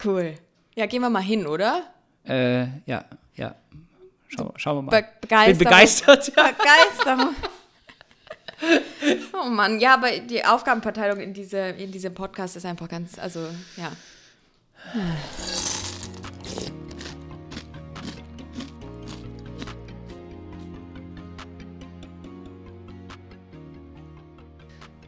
Cool. 0.03 0.35
Ja, 0.75 0.85
gehen 0.85 1.01
wir 1.01 1.09
mal 1.09 1.21
hin, 1.21 1.45
oder? 1.45 1.83
Äh, 2.25 2.67
ja, 2.85 3.03
ja. 3.35 3.55
Schau, 4.29 4.53
schauen 4.55 4.77
wir 4.77 4.81
mal. 4.83 5.01
Be 5.01 5.07
Begeisterung. 5.19 5.57
Bin 5.57 5.67
begeistert. 5.67 6.25
Begeisterung. 6.33 7.35
oh 9.33 9.49
Mann, 9.49 9.81
ja, 9.81 9.95
aber 9.95 10.11
die 10.19 10.45
Aufgabenverteilung 10.45 11.19
in, 11.19 11.33
diese, 11.33 11.57
in 11.57 11.91
diesem 11.91 12.13
Podcast 12.13 12.55
ist 12.55 12.65
einfach 12.65 12.87
ganz, 12.87 13.19
also 13.19 13.41
ja. 13.75 13.91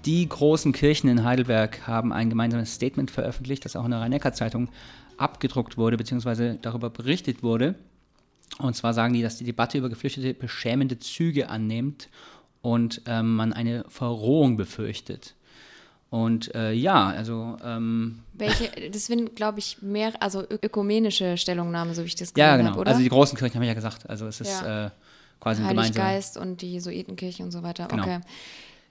Die 0.06 0.28
großen 0.28 0.72
Kirchen 0.72 1.10
in 1.10 1.24
Heidelberg 1.24 1.86
haben 1.88 2.12
ein 2.12 2.30
gemeinsames 2.30 2.74
Statement 2.74 3.12
veröffentlicht, 3.12 3.66
das 3.66 3.76
auch 3.76 3.86
in 3.86 3.92
der 3.92 4.00
Rhein-Neckar-Zeitung 4.00 4.70
abgedruckt 5.18 5.78
wurde, 5.78 5.98
beziehungsweise 5.98 6.58
darüber 6.62 6.90
berichtet 6.90 7.44
wurde. 7.44 7.76
Und 8.58 8.76
zwar 8.76 8.94
sagen 8.94 9.14
die, 9.14 9.22
dass 9.22 9.38
die 9.38 9.44
Debatte 9.44 9.78
über 9.78 9.90
Geflüchtete 9.90 10.34
beschämende 10.34 10.98
Züge 11.00 11.50
annimmt 11.50 12.10
und 12.62 13.02
ähm, 13.06 13.36
man 13.36 13.54
eine 13.54 13.86
Verrohung 13.88 14.58
befürchtet. 14.58 15.36
Und 16.10 16.54
äh, 16.56 16.74
ja, 16.74 17.08
also 17.08 17.58
ähm, 17.64 18.20
Welche, 18.34 18.70
das 18.92 19.06
sind, 19.06 19.36
glaube 19.36 19.60
ich, 19.60 19.82
mehr, 19.82 20.12
also 20.22 20.42
ökumenische 20.42 21.38
Stellungnahmen, 21.38 21.94
so 21.94 22.02
wie 22.02 22.08
ich 22.08 22.16
das 22.16 22.34
ja, 22.36 22.52
gesehen 22.52 22.58
genau. 22.58 22.72
habe, 22.72 22.82
oder? 22.82 22.92
Also 22.92 23.02
die 23.02 23.10
großen 23.10 23.38
Kirchen 23.38 23.56
haben 23.56 23.64
ja 23.64 23.74
gesagt, 23.74 24.10
also 24.10 24.28
es 24.28 24.42
ist 24.42 24.62
Ja. 24.62 24.88
äh, 24.88 24.90
quasi 25.40 25.62
ein 25.62 25.70
gemeinsamer. 25.70 26.06
Heiliggeist 26.06 26.38
und 26.38 26.62
die 26.62 26.74
Jesuitenkirche 26.74 27.44
und 27.44 27.52
so 27.52 27.64
weiter. 27.64 27.88
Genau. 27.88 28.04
Okay. 28.04 28.20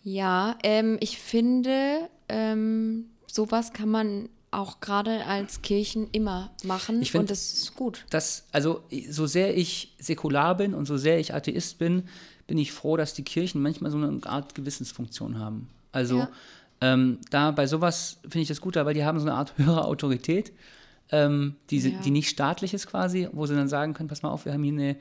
Ja, 0.03 0.57
ähm, 0.63 0.97
ich 1.01 1.19
finde, 1.19 2.09
ähm, 2.29 3.07
sowas 3.27 3.73
kann 3.73 3.89
man 3.91 4.29
auch 4.51 4.81
gerade 4.81 5.25
als 5.27 5.63
Kirchen 5.63 6.09
immer 6.11 6.51
machen 6.65 7.01
Ich 7.03 7.13
find- 7.13 7.23
und 7.23 7.31
das 7.31 7.53
ist 7.53 7.77
gut. 7.77 8.05
das, 8.11 8.45
also 8.51 8.83
so 9.09 9.27
sehr 9.27 9.57
ich 9.57 9.95
säkular 10.01 10.57
bin 10.57 10.75
und 10.75 10.87
so 10.87 10.97
sehr 10.97 11.21
ich 11.21 11.35
Atheist 11.35 11.79
bin, 11.79 12.05
bin 12.49 12.59
ich 12.59 12.73
froh, 12.73 12.97
dass 12.97 13.15
die 13.15 13.23
Kirchen 13.23 13.63
manchmal 13.63 13.93
so 13.93 13.99
eine 13.99 14.19
Art 14.27 14.55
Gewissensfunktion 14.57 15.39
haben. 15.39 15.69
Also 15.93 16.19
Ja. 16.19 16.29
ähm, 16.81 17.19
da 17.31 17.53
bei 17.53 17.67
sowas 17.69 18.19
finde 18.23 18.41
ich 18.41 18.49
das 18.49 18.61
gut, 18.61 18.75
weil 18.75 18.95
die 18.95 19.05
haben 19.05 19.21
so 19.21 19.27
eine 19.27 19.35
Art 19.37 19.57
höhere 19.57 19.85
Autorität. 19.85 20.53
ähm, 21.13 21.57
die, 21.71 21.79
Ja. 21.79 21.99
die 22.05 22.13
nicht 22.13 22.29
staatlich 22.29 22.73
ist 22.73 22.87
quasi, 22.87 23.29
wo 23.33 23.45
sie 23.45 23.57
dann 23.57 23.69
sagen 23.69 23.95
können, 23.95 24.09
pass 24.09 24.23
mal 24.23 24.31
auf, 24.31 24.45
wir 24.45 24.53
haben 24.53 24.63
hier 24.63 24.73
eine, 24.73 24.97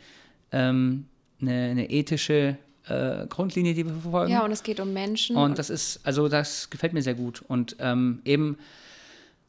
ähm, 0.51 1.05
eine, 1.39 1.51
eine 1.69 1.89
ethische 1.91 2.57
äh, 2.87 3.27
Grundlinie, 3.27 3.73
die 3.73 3.85
wir 3.85 3.93
verfolgen. 3.93 4.31
Ja, 4.31 4.43
und 4.43 4.51
es 4.51 4.63
geht 4.63 4.79
um 4.79 4.93
Menschen. 4.93 5.35
Und 5.35 5.57
das 5.59 5.69
ist, 5.69 5.99
also 6.03 6.27
das 6.29 6.69
gefällt 6.69 6.93
mir 6.93 7.01
sehr 7.01 7.15
gut. 7.15 7.43
Und 7.47 7.75
ähm, 7.79 8.21
eben, 8.25 8.57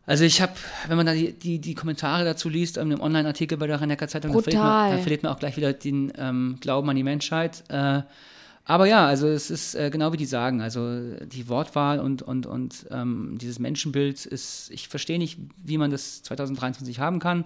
also 0.06 0.24
ich 0.24 0.40
habe, 0.40 0.52
wenn 0.88 0.96
man 0.96 1.06
da 1.06 1.14
die, 1.14 1.32
die, 1.32 1.58
die 1.58 1.74
Kommentare 1.74 2.24
dazu 2.24 2.48
liest, 2.48 2.76
in 2.76 2.92
einem 2.92 3.00
Online-Artikel 3.00 3.58
bei 3.58 3.66
der 3.66 3.80
rhein 3.80 3.96
zeitung 4.08 4.32
dann 4.32 4.42
verliert, 4.42 4.62
man, 4.62 4.90
dann 4.90 5.00
verliert 5.00 5.22
man 5.22 5.32
auch 5.32 5.38
gleich 5.38 5.56
wieder 5.56 5.72
den 5.72 6.12
ähm, 6.18 6.56
Glauben 6.60 6.88
an 6.90 6.96
die 6.96 7.04
Menschheit. 7.04 7.64
Äh, 7.68 8.02
aber 8.64 8.86
ja, 8.86 9.06
also 9.06 9.26
es 9.26 9.50
ist 9.50 9.74
äh, 9.74 9.90
genau 9.90 10.12
wie 10.12 10.16
die 10.16 10.26
sagen, 10.26 10.60
also 10.60 11.14
die 11.24 11.48
Wortwahl 11.48 11.98
und, 11.98 12.22
und, 12.22 12.46
und 12.46 12.86
ähm, 12.90 13.36
dieses 13.40 13.58
Menschenbild 13.58 14.26
ist, 14.26 14.70
ich 14.70 14.88
verstehe 14.88 15.18
nicht, 15.18 15.38
wie 15.64 15.78
man 15.78 15.90
das 15.90 16.22
2023 16.22 17.00
haben 17.00 17.18
kann. 17.18 17.44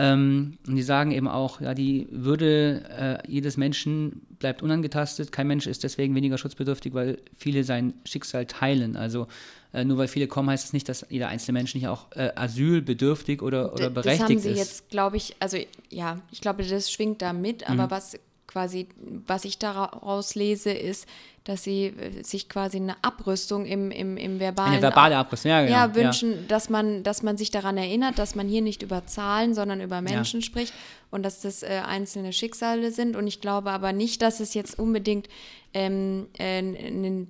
Ähm, 0.00 0.58
und 0.66 0.76
die 0.76 0.82
sagen 0.82 1.10
eben 1.10 1.26
auch, 1.26 1.60
ja, 1.60 1.74
die 1.74 2.06
Würde 2.10 2.84
äh, 3.26 3.30
jedes 3.30 3.56
Menschen 3.56 4.22
bleibt 4.38 4.62
unangetastet. 4.62 5.32
Kein 5.32 5.48
Mensch 5.48 5.66
ist 5.66 5.82
deswegen 5.82 6.14
weniger 6.14 6.38
schutzbedürftig, 6.38 6.94
weil 6.94 7.18
viele 7.36 7.64
sein 7.64 7.94
Schicksal 8.04 8.46
teilen. 8.46 8.96
Also 8.96 9.26
äh, 9.72 9.84
nur 9.84 9.98
weil 9.98 10.06
viele 10.06 10.28
kommen, 10.28 10.50
heißt 10.50 10.66
es 10.66 10.72
nicht, 10.72 10.88
dass 10.88 11.04
jeder 11.10 11.26
einzelne 11.28 11.58
Mensch 11.58 11.74
nicht 11.74 11.88
auch 11.88 12.06
äh, 12.12 12.30
asylbedürftig 12.36 13.42
oder, 13.42 13.74
oder 13.74 13.90
berechtigt 13.90 14.20
das 14.22 14.30
haben 14.30 14.38
sie 14.38 14.50
ist. 14.50 14.58
jetzt, 14.58 14.88
glaube 14.90 15.16
ich, 15.16 15.34
also 15.40 15.58
ja, 15.90 16.20
ich 16.30 16.40
glaube, 16.40 16.62
das 16.62 16.92
schwingt 16.92 17.20
da 17.20 17.32
mit, 17.32 17.68
aber 17.68 17.86
Mhm. 17.86 17.90
was 17.90 18.18
quasi, 18.46 18.86
was 19.26 19.44
ich 19.44 19.58
daraus 19.58 20.34
lese, 20.34 20.70
ist, 20.70 21.06
dass 21.48 21.64
sie 21.64 21.86
äh, 21.86 22.22
sich 22.22 22.50
quasi 22.50 22.76
eine 22.76 23.02
Abrüstung 23.02 23.64
im, 23.64 23.90
im, 23.90 24.18
im 24.18 24.38
verbalen 24.38 24.72
Eine 24.74 24.82
verbale 24.82 25.16
Abrüstung, 25.16 25.50
ja, 25.50 25.62
genau. 25.64 25.72
ja, 25.72 25.94
wünschen, 25.94 26.46
dass 26.46 26.68
man, 26.68 27.02
dass 27.02 27.22
man 27.22 27.38
sich 27.38 27.50
daran 27.50 27.78
erinnert, 27.78 28.18
dass 28.18 28.34
man 28.34 28.46
hier 28.48 28.60
nicht 28.60 28.82
über 28.82 29.06
Zahlen, 29.06 29.54
sondern 29.54 29.80
über 29.80 30.02
Menschen 30.02 30.42
spricht 30.42 30.74
und 31.10 31.22
dass 31.22 31.40
das 31.40 31.62
äh, 31.62 31.80
einzelne 31.86 32.34
Schicksale 32.34 32.92
sind. 32.92 33.16
Und 33.16 33.26
ich 33.26 33.40
glaube 33.40 33.70
aber 33.70 33.94
nicht, 33.94 34.20
dass 34.20 34.40
es 34.40 34.52
jetzt 34.52 34.78
unbedingt 34.78 35.26
ähm, 35.74 36.28
äh, 36.38 36.58
eine 36.58 37.26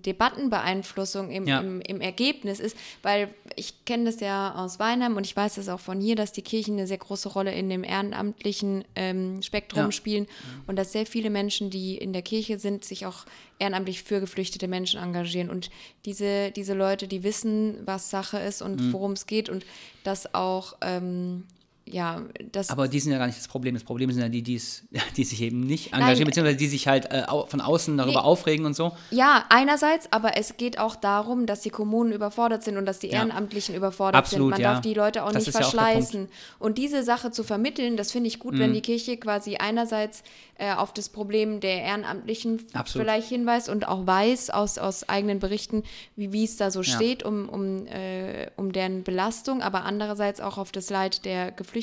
Debattenbeeinflussung 0.48 1.30
im, 1.30 1.46
Ja. 1.46 1.60
im, 1.60 1.80
im 1.80 2.00
Ergebnis 2.00 2.60
ist, 2.60 2.76
weil 3.02 3.28
ich 3.56 3.84
kenne 3.84 4.04
das 4.04 4.20
ja 4.20 4.54
aus 4.54 4.78
Weinheim 4.78 5.16
und 5.16 5.26
ich 5.26 5.36
weiß 5.36 5.56
das 5.56 5.68
auch 5.68 5.80
von 5.80 6.00
hier, 6.00 6.16
dass 6.16 6.32
die 6.32 6.42
Kirchen 6.42 6.74
eine 6.74 6.86
sehr 6.86 6.98
große 6.98 7.28
Rolle 7.28 7.52
in 7.52 7.68
dem 7.68 7.84
ehrenamtlichen 7.84 8.84
ähm, 8.94 9.42
Spektrum 9.42 9.86
Ja. 9.86 9.92
spielen 9.92 10.26
und 10.66 10.76
dass 10.76 10.92
sehr 10.92 11.06
viele 11.06 11.30
Menschen, 11.30 11.70
die 11.70 11.96
in 11.96 12.12
der 12.12 12.22
Kirche 12.22 12.58
sind, 12.58 12.84
sich 12.84 13.06
auch 13.06 13.24
ehrenamtlich 13.58 14.02
für 14.08 14.20
geflüchtete 14.20 14.68
Menschen 14.68 14.98
engagieren. 15.00 15.50
Und 15.50 15.68
diese, 16.06 16.50
diese 16.50 16.72
Leute, 16.72 17.06
die 17.08 17.22
wissen, 17.22 17.76
was 17.84 18.08
Sache 18.08 18.38
ist 18.38 18.62
und 18.62 18.80
Mhm. 18.80 18.92
worum 18.94 19.12
es 19.12 19.26
geht 19.26 19.50
und 19.50 19.66
das 20.02 20.34
auch, 20.34 20.76
ähm, 20.80 21.44
ja, 21.92 22.22
das 22.52 22.70
Aber 22.70 22.88
die 22.88 23.00
sind 23.00 23.12
ja 23.12 23.18
gar 23.18 23.26
nicht 23.26 23.38
das 23.38 23.48
Problem. 23.48 23.74
Das 23.74 23.84
Problem 23.84 24.10
sind 24.12 24.22
ja 24.22 24.28
die, 24.28 24.42
die's, 24.42 24.84
die 25.16 25.24
sich 25.24 25.40
eben 25.42 25.60
nicht 25.60 25.92
Nein. 25.92 26.02
engagieren, 26.02 26.26
beziehungsweise 26.26 26.56
die 26.56 26.66
sich 26.66 26.86
halt 26.88 27.10
äh, 27.10 27.24
von 27.46 27.60
außen 27.60 27.96
darüber 27.96 28.20
Nee. 28.20 28.26
aufregen 28.26 28.66
und 28.66 28.74
so. 28.74 28.92
Ja, 29.10 29.44
einerseits, 29.48 30.12
aber 30.12 30.36
es 30.36 30.56
geht 30.56 30.78
auch 30.78 30.96
darum, 30.96 31.46
dass 31.46 31.60
die 31.60 31.70
Kommunen 31.70 32.12
überfordert 32.12 32.62
sind 32.64 32.76
und 32.76 32.86
dass 32.86 32.98
die 32.98 33.08
Ja. 33.08 33.18
Ehrenamtlichen 33.18 33.74
überfordert 33.74 34.16
Absolut, 34.18 34.46
sind. 34.46 34.50
Man 34.50 34.60
ja. 34.60 34.72
darf 34.74 34.80
die 34.82 34.94
Leute 34.94 35.24
auch 35.24 35.32
Das 35.32 35.46
nicht 35.46 35.54
ja 35.54 35.60
auch. 35.60 35.72
Mhm. 35.72 35.76
verschleißen. 35.76 36.28
und 36.58 36.78
diese 36.78 37.02
Sache 37.02 37.30
zu 37.30 37.44
vermitteln, 37.44 37.96
das 37.96 38.12
finde 38.12 38.28
ich 38.28 38.38
gut, 38.38 38.58
wenn 38.58 38.72
die 38.72 38.80
Kirche 38.82 39.16
quasi 39.16 39.56
einerseits 39.56 40.22
äh, 40.58 40.72
auf 40.74 40.92
das 40.92 41.08
Problem 41.08 41.60
der 41.60 41.82
Ehrenamtlichen 41.82 42.64
Absolut. 42.72 43.06
vielleicht 43.06 43.28
hinweist 43.28 43.68
und 43.68 43.86
auch 43.86 44.06
weiß 44.06 44.50
aus, 44.50 44.76
aus 44.78 45.08
eigenen 45.08 45.38
Berichten, 45.38 45.84
wie 46.16 46.32
wie 46.32 46.44
es 46.44 46.56
da 46.56 46.70
so 46.70 46.82
Ja. 46.82 46.96
steht, 46.96 47.22
um, 47.22 47.48
um, 47.48 47.86
äh, 47.86 48.50
um 48.56 48.72
deren 48.72 49.02
Belastung, 49.04 49.62
aber 49.62 49.84
andererseits 49.84 50.40
auch 50.40 50.58
auf 50.58 50.72
das 50.72 50.90
Leid 50.90 51.24
der 51.24 51.52
Geflüchteten 51.52 51.77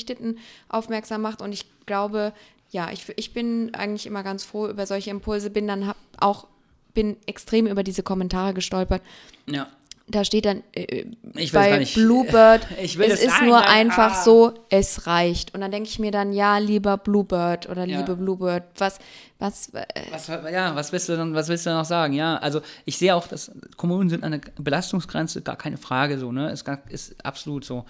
aufmerksam 0.69 1.21
macht. 1.21 1.41
Und 1.41 1.53
ich 1.53 1.65
glaube, 1.85 2.33
ja, 2.71 2.89
ich, 2.91 3.05
ich 3.15 3.33
bin 3.33 3.73
eigentlich 3.73 4.05
immer 4.05 4.23
ganz 4.23 4.43
froh 4.43 4.67
über 4.67 4.85
solche 4.85 5.09
Impulse, 5.09 5.49
bin 5.49 5.67
dann 5.67 5.87
hab 5.87 5.97
auch 6.17 6.47
bin 6.93 7.17
extrem 7.27 7.67
über 7.67 7.83
diese 7.83 8.03
Kommentare 8.03 8.53
gestolpert. 8.53 9.01
Ja. 9.45 9.67
Da 10.07 10.23
steht 10.23 10.45
dann 10.45 10.63
äh, 10.73 11.05
Ich 11.35 11.51
will 11.51 11.59
bei 11.59 11.85
Bluebird, 11.93 12.67
es 12.79 12.95
ist 12.95 13.23
sagen, 13.23 13.47
nur 13.47 13.59
dann- 13.59 13.69
einfach 13.69 14.13
ah. 14.13 14.23
so, 14.23 14.53
es 14.69 15.07
reicht. 15.07 15.53
Und 15.53 15.61
dann 15.61 15.71
denke 15.71 15.89
ich 15.89 15.99
mir 15.99 16.11
dann, 16.11 16.31
ja, 16.31 16.57
lieber 16.57 16.97
Bluebird 16.97 17.67
oder 17.69 17.85
Ja. 17.85 17.99
liebe 17.99 18.15
Bluebird, 18.15 18.63
was, 18.77 18.99
was, 19.39 19.69
äh, 19.73 19.83
Was, 20.11 20.27
ja, 20.27 20.75
was 20.75 20.91
willst 20.91 21.09
du 21.09 21.17
dann, 21.17 21.33
was 21.33 21.49
willst 21.49 21.65
du 21.65 21.71
noch 21.71 21.85
sagen? 21.85 22.13
Ja, 22.13 22.37
also 22.37 22.61
ich 22.85 22.97
sehe 22.97 23.15
auch, 23.15 23.27
dass 23.27 23.51
Kommunen 23.77 24.09
sind 24.09 24.23
an 24.23 24.33
der 24.33 24.41
Belastungsgrenze, 24.59 25.41
gar 25.41 25.57
keine 25.57 25.77
Frage 25.77 26.19
so, 26.19 26.31
ne? 26.31 26.51
Ist, 26.51 26.65
gar, 26.65 26.79
ist 26.89 27.15
absolut 27.25 27.65
so. 27.65 27.85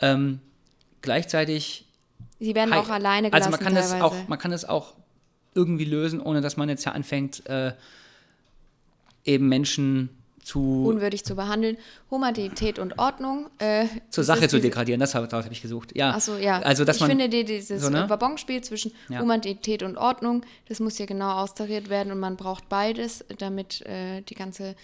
Ähm, 0.00 0.40
gleichzeitig 1.04 1.86
sie 2.40 2.54
werden 2.54 2.72
auch 2.72 2.88
alleine 2.88 3.30
gelassen 3.30 3.52
Also 3.52 3.56
man 3.56 3.64
kann 3.64 3.74
das 3.74 3.90
teilweise. 3.90 4.04
auch, 4.04 4.28
man 4.28 4.38
kann 4.38 4.50
das 4.50 4.64
auch 4.64 4.94
irgendwie 5.54 5.84
lösen, 5.84 6.20
ohne 6.20 6.40
dass 6.40 6.56
man 6.56 6.68
jetzt 6.68 6.84
ja 6.84 6.92
anfängt, 6.92 7.46
äh, 7.46 7.72
eben 9.24 9.48
Menschen 9.48 10.10
zu 10.42 10.84
unwürdig 10.86 11.24
zu 11.24 11.36
behandeln. 11.36 11.78
Humanität 12.10 12.78
und 12.78 12.98
Ordnung. 12.98 13.48
Äh, 13.58 13.86
zur 14.10 14.22
das 14.24 14.26
Sache 14.26 14.48
zu 14.48 14.60
degradieren. 14.60 15.00
Das 15.00 15.14
habe 15.14 15.26
habe 15.30 15.48
ich 15.50 15.62
gesucht. 15.62 15.96
Ja. 15.96 16.10
Achso, 16.10 16.36
ja. 16.36 16.60
Also 16.60 16.84
dass 16.84 16.96
ich 16.96 17.00
man 17.00 17.10
finde 17.10 17.28
die, 17.28 17.44
dieses 17.44 17.82
so, 17.82 17.88
ne? 17.88 18.08
Wabonspiel 18.08 18.62
zwischen 18.62 18.92
Ja. 19.08 19.20
Humanität 19.20 19.82
und 19.82 19.96
Ordnung, 19.96 20.44
das 20.68 20.80
muss 20.80 20.96
hier 20.96 21.06
genau 21.06 21.32
austariert 21.32 21.88
werden 21.88 22.12
und 22.12 22.20
man 22.20 22.36
braucht 22.36 22.68
beides, 22.68 23.24
damit 23.38 23.80
äh, 23.86 24.20
die 24.22 24.34
ganze 24.34 24.76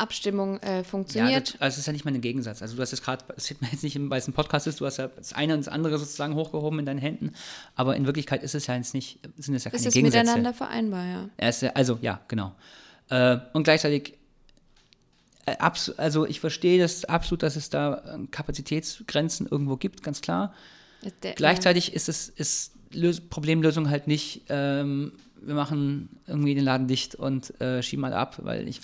Abstimmung 0.00 0.58
äh, 0.60 0.78
ja, 0.78 0.84
funktioniert. 0.84 1.54
das, 1.54 1.60
also 1.60 1.74
es 1.74 1.78
ist 1.78 1.86
ja 1.86 1.92
nicht 1.92 2.04
mal 2.04 2.12
ein 2.12 2.20
Gegensatz. 2.20 2.62
Also 2.62 2.74
du 2.76 2.82
hast 2.82 2.92
es 2.92 3.02
gerade, 3.02 3.24
das 3.34 3.44
sieht 3.44 3.60
man 3.62 3.70
jetzt 3.70 3.82
nicht, 3.84 3.96
weil 4.10 4.18
es 4.18 4.26
ein 4.26 4.32
Podcast 4.32 4.66
ist, 4.66 4.80
du 4.80 4.86
hast 4.86 4.96
ja 4.96 5.08
das 5.08 5.32
eine 5.32 5.54
und 5.54 5.60
das 5.60 5.68
andere 5.68 5.98
sozusagen 5.98 6.34
hochgehoben 6.34 6.78
in 6.80 6.86
deinen 6.86 6.98
Händen, 6.98 7.32
aber 7.76 7.96
in 7.96 8.06
Wirklichkeit 8.06 8.42
ist 8.42 8.54
es 8.54 8.66
ja 8.66 8.74
jetzt 8.76 8.94
nicht, 8.94 9.18
sind 9.36 9.54
es 9.54 9.64
ja 9.64 9.70
keine 9.70 9.80
ist 9.80 9.86
es 9.86 9.94
Gegensätze. 9.94 10.24
miteinander 10.24 10.54
vereinbar, 10.54 11.04
ja. 11.38 11.48
Ist 11.48 11.62
ja- 11.62 11.72
also 11.74 11.98
ja, 12.02 12.20
genau. 12.28 12.54
Äh, 13.10 13.38
und 13.52 13.64
gleichzeitig, 13.64 14.14
äh, 15.46 15.56
also 15.96 16.26
ich 16.26 16.40
verstehe 16.40 16.80
das 16.80 17.04
absolut, 17.04 17.42
dass 17.42 17.56
es 17.56 17.70
da 17.70 17.94
äh, 18.16 18.26
Kapazitätsgrenzen 18.30 19.46
irgendwo 19.50 19.76
gibt, 19.76 20.02
ganz 20.02 20.20
klar. 20.20 20.54
Der, 21.22 21.32
Gleichzeitig 21.34 21.94
ist 21.94 22.08
es 22.08 22.28
ist 22.28 22.72
Lös 22.92 23.20
Problemlösung 23.20 23.88
halt 23.88 24.06
nicht, 24.06 24.42
ähm, 24.48 25.12
wir 25.40 25.54
machen 25.54 26.08
irgendwie 26.26 26.54
den 26.54 26.64
Laden 26.64 26.88
dicht 26.88 27.14
und 27.14 27.58
äh, 27.60 27.82
schieben 27.82 28.02
mal 28.02 28.12
ab, 28.12 28.38
weil 28.42 28.68
ich 28.68 28.80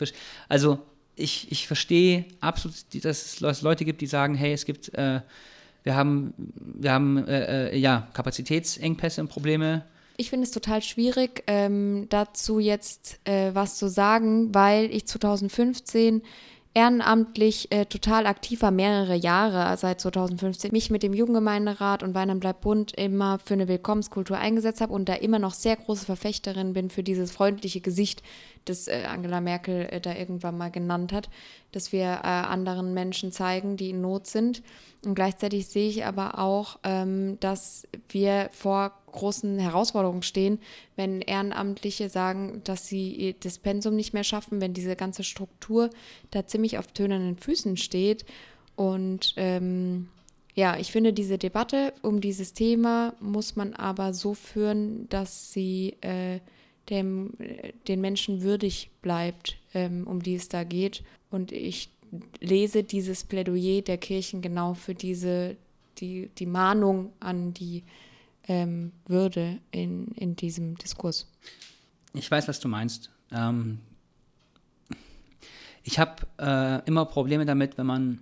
also 0.48 0.79
ich, 1.16 1.50
ich 1.50 1.66
verstehe 1.66 2.26
absolut, 2.40 2.76
dass 3.02 3.40
es 3.40 3.62
Leute 3.62 3.85
gibt, 3.85 4.00
die 4.02 4.07
sagen, 4.07 4.35
hey, 4.35 4.52
es 4.52 4.66
gibt, 4.66 4.94
äh, 4.94 5.20
wir 5.83 5.96
haben, 5.96 6.35
wir 6.37 6.92
haben 6.92 7.26
äh, 7.26 7.70
äh, 7.70 7.79
ja, 7.79 8.09
Kapazitätsengpässe 8.12 9.22
und 9.22 9.29
Probleme. 9.29 9.85
Ich 10.18 10.31
finde 10.31 10.44
es 10.44 10.50
total 10.50 10.83
schwierig, 10.83 11.42
ähm, 11.46 12.07
dazu 12.09 12.59
jetzt 12.59 13.18
äh, 13.24 13.55
was 13.55 13.76
zu 13.76 13.88
sagen, 13.88 14.55
weil 14.55 14.90
ich 14.92 15.07
2015 15.07 16.22
ehrenamtlich 16.77 17.73
äh, 17.73 17.87
total 17.87 18.27
aktiv 18.27 18.61
war, 18.61 18.71
mehrere 18.71 19.15
Jahre 19.15 19.75
seit 19.79 19.99
2015, 19.99 20.73
mich 20.73 20.91
mit 20.91 21.03
dem 21.03 21.15
Jugendgemeinderat 21.15 22.03
und 22.03 22.15
Weihnachten 22.15 22.39
bleibt 22.39 22.61
bunt 22.61 22.93
immer 22.93 23.39
für 23.39 23.55
eine 23.55 23.67
Willkommenskultur 23.67 24.37
eingesetzt 24.37 24.83
habe 24.83 24.93
und 24.93 25.09
da 25.09 25.15
immer 25.15 25.39
noch 25.39 25.55
sehr 25.55 25.77
große 25.77 26.05
Verfechterin 26.05 26.75
bin 26.75 26.91
für 26.91 27.03
dieses 27.03 27.33
freundliche 27.33 27.81
Gesicht, 27.81 28.23
das 28.67 28.89
äh, 28.89 29.05
Angela 29.09 29.41
Merkel 29.41 29.89
äh, 29.91 30.03
da 30.03 30.15
irgendwann 30.15 30.59
mal 30.59 30.71
genannt 30.71 31.15
hat, 31.15 31.31
dass 31.73 31.93
wir 31.93 32.03
äh, 32.03 32.27
anderen 32.27 32.93
Menschen 32.93 33.33
zeigen, 33.33 33.79
die 33.79 33.89
in 33.91 34.03
Not 34.03 34.27
sind. 34.27 34.62
Und 35.03 35.15
gleichzeitig 35.15 35.69
sehe 35.69 35.89
ich 35.89 36.05
aber 36.05 36.39
auch, 36.39 36.79
ähm, 36.83 37.39
dass 37.41 37.89
wir 38.11 38.51
vor 38.53 38.93
großen 39.16 39.59
Herausforderungen 39.59 40.22
stehen, 40.22 40.61
wenn 40.94 41.20
Ehrenamtliche 41.20 42.09
sagen, 42.09 42.61
dass 42.64 42.87
sie 42.87 43.35
das 43.40 43.59
Pensum 43.59 43.96
nicht 43.96 44.14
mehr 44.14 44.24
schaffen, 44.24 44.61
wenn 44.61 44.74
diese 44.74 44.94
ganze 44.94 45.24
Struktur 45.24 45.90
da 46.31 46.46
ziemlich 46.46 46.79
auf 46.79 46.87
tönernen 46.87 47.37
Füßen 47.37 47.76
steht. 47.76 48.24
Und 48.76 49.35
ähm, 49.37 50.09
ja, 50.55 50.79
ich 50.79 50.92
finde, 50.92 51.12
diese 51.12 51.37
Debatte 51.37 51.92
um 52.02 52.20
dieses 52.20 52.55
Thema 52.55 53.14
muss 53.20 53.57
man 53.57 53.74
aber 53.74 54.14
so 54.14 54.35
führen, 54.35 55.09
dass 55.09 55.52
sie 55.52 55.96
äh, 56.00 56.40
dem, 56.88 57.33
den 57.88 58.00
Menschen 58.00 58.42
würdig 58.42 58.90
bleibt, 59.02 59.59
ähm, 59.74 60.07
um 60.07 60.22
die 60.22 60.37
es 60.37 60.48
da 60.48 60.64
geht. 60.64 61.02
Und 61.31 61.52
ich 61.52 61.90
lese 62.40 62.85
dieses 62.85 63.24
Plädoyer 63.24 63.83
der 63.83 63.98
Kirchen 63.98 64.40
genau 64.40 64.74
für 64.74 64.94
diese, 64.94 65.57
die, 65.98 66.31
die 66.38 66.46
Mahnung 66.46 67.12
an 67.20 67.52
die 67.52 67.83
ähm, 68.48 68.92
Würde 69.06 69.59
in, 69.70 70.09
in 70.09 70.37
diesem 70.37 70.76
Diskurs. 70.76 71.30
Ich 72.12 72.30
weiß, 72.30 72.48
was 72.48 72.61
du 72.61 72.68
meinst. 72.68 73.11
Ähm, 73.32 73.78
ich 75.82 75.98
habe 75.98 76.26
äh, 76.38 76.87
immer 76.87 77.04
Probleme 77.04 77.44
damit, 77.44 77.78
wenn 77.78 77.87
man, 77.87 78.20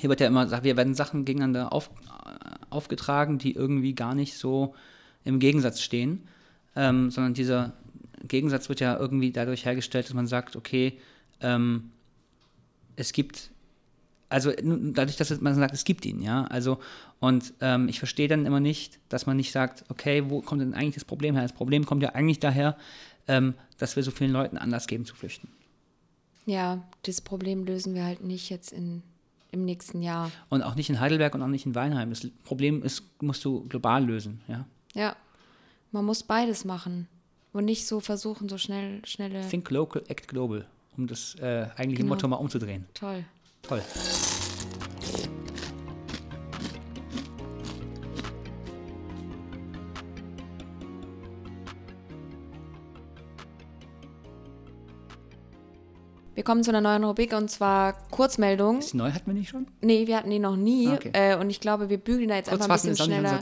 hier 0.00 0.08
wird 0.08 0.20
ja 0.20 0.26
immer 0.26 0.44
gesagt, 0.44 0.64
wir 0.64 0.76
werden 0.76 0.94
Sachen 0.94 1.24
gegeneinander 1.24 1.72
auf, 1.72 1.90
äh, 2.08 2.56
aufgetragen, 2.70 3.38
die 3.38 3.52
irgendwie 3.52 3.94
gar 3.94 4.14
nicht 4.14 4.36
so 4.36 4.74
im 5.24 5.38
Gegensatz 5.38 5.80
stehen, 5.80 6.26
ähm, 6.76 7.10
sondern 7.10 7.34
dieser 7.34 7.74
Gegensatz 8.22 8.68
wird 8.68 8.80
ja 8.80 8.96
irgendwie 8.96 9.32
dadurch 9.32 9.64
hergestellt, 9.64 10.06
dass 10.06 10.14
man 10.14 10.26
sagt, 10.26 10.56
okay, 10.56 10.98
ähm, 11.40 11.90
es 12.96 13.12
gibt 13.12 13.50
also 14.28 14.52
nun, 14.62 14.92
dadurch, 14.94 15.16
dass 15.16 15.40
man 15.40 15.54
sagt, 15.54 15.74
es 15.74 15.84
gibt 15.84 16.04
ihn, 16.04 16.20
ja. 16.20 16.44
Also, 16.44 16.78
und 17.20 17.54
ähm, 17.60 17.88
ich 17.88 17.98
verstehe 17.98 18.28
dann 18.28 18.46
immer 18.46 18.60
nicht, 18.60 18.98
dass 19.08 19.26
man 19.26 19.36
nicht 19.36 19.52
sagt, 19.52 19.84
okay, 19.88 20.24
wo 20.28 20.40
kommt 20.40 20.60
denn 20.60 20.74
eigentlich 20.74 20.94
das 20.94 21.04
Problem 21.04 21.34
her? 21.34 21.42
Das 21.42 21.52
Problem 21.52 21.86
kommt 21.86 22.02
ja 22.02 22.10
eigentlich 22.10 22.40
daher, 22.40 22.76
ähm, 23.26 23.54
dass 23.78 23.96
wir 23.96 24.02
so 24.02 24.10
vielen 24.10 24.32
Leuten 24.32 24.58
Anlass 24.58 24.86
geben 24.86 25.04
zu 25.04 25.14
flüchten. 25.14 25.48
Ja, 26.46 26.82
das 27.04 27.20
Problem 27.20 27.64
lösen 27.64 27.94
wir 27.94 28.04
halt 28.04 28.22
nicht 28.22 28.50
jetzt 28.50 28.72
in, 28.72 29.02
im 29.50 29.64
nächsten 29.64 30.02
Jahr. 30.02 30.30
Und 30.48 30.62
auch 30.62 30.74
nicht 30.74 30.88
in 30.90 31.00
Heidelberg 31.00 31.34
und 31.34 31.42
auch 31.42 31.48
nicht 31.48 31.66
in 31.66 31.74
Weinheim. 31.74 32.10
Das 32.10 32.26
Problem 32.44 32.82
ist, 32.82 33.02
musst 33.20 33.44
du 33.44 33.66
global 33.68 34.04
lösen, 34.04 34.40
ja. 34.48 34.66
Ja, 34.94 35.16
man 35.92 36.04
muss 36.04 36.22
beides 36.22 36.64
machen 36.64 37.06
und 37.52 37.64
nicht 37.64 37.86
so 37.86 38.00
versuchen, 38.00 38.48
so 38.48 38.58
schnell, 38.58 39.04
schnelle. 39.04 39.46
Think 39.48 39.70
local, 39.70 40.02
act 40.08 40.28
global, 40.28 40.66
um 40.96 41.06
das 41.06 41.34
äh, 41.36 41.66
eigentliche 41.76 42.02
Genau. 42.02 42.14
Motto 42.14 42.28
mal 42.28 42.36
umzudrehen. 42.36 42.86
Toll. 42.94 43.24
Toll. 43.68 43.82
Wir 56.34 56.44
kommen 56.44 56.64
zu 56.64 56.70
einer 56.70 56.80
neuen 56.80 57.04
Rubrik 57.04 57.34
und 57.34 57.50
zwar 57.50 57.94
Kurzmeldung. 58.10 58.78
Ist 58.78 58.94
die 58.94 58.96
neu 58.96 59.12
hatten 59.12 59.26
wir 59.26 59.34
nicht 59.34 59.50
schon? 59.50 59.66
Nee, 59.82 60.06
wir 60.06 60.16
hatten 60.16 60.30
die 60.30 60.38
noch 60.38 60.56
nie. 60.56 60.88
Okay. 60.88 61.10
Äh, 61.12 61.36
und 61.36 61.50
ich 61.50 61.60
glaube, 61.60 61.90
wir 61.90 61.98
bügeln 61.98 62.28
da 62.28 62.36
jetzt 62.36 62.48
einfach 62.48 62.70
ein 62.70 62.72
bisschen 62.72 62.96
schneller 62.96 63.38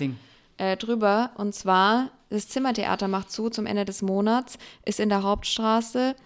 äh, 0.56 0.76
drüber. 0.76 1.30
Und 1.36 1.54
zwar, 1.54 2.10
das 2.30 2.48
Zimmertheater 2.48 3.06
macht 3.06 3.30
zu 3.30 3.48
zum 3.48 3.66
Ende 3.66 3.84
des 3.84 4.02
Monats, 4.02 4.58
ist 4.84 4.98
in 4.98 5.08
der 5.08 5.22
Hauptstraße. 5.22 6.16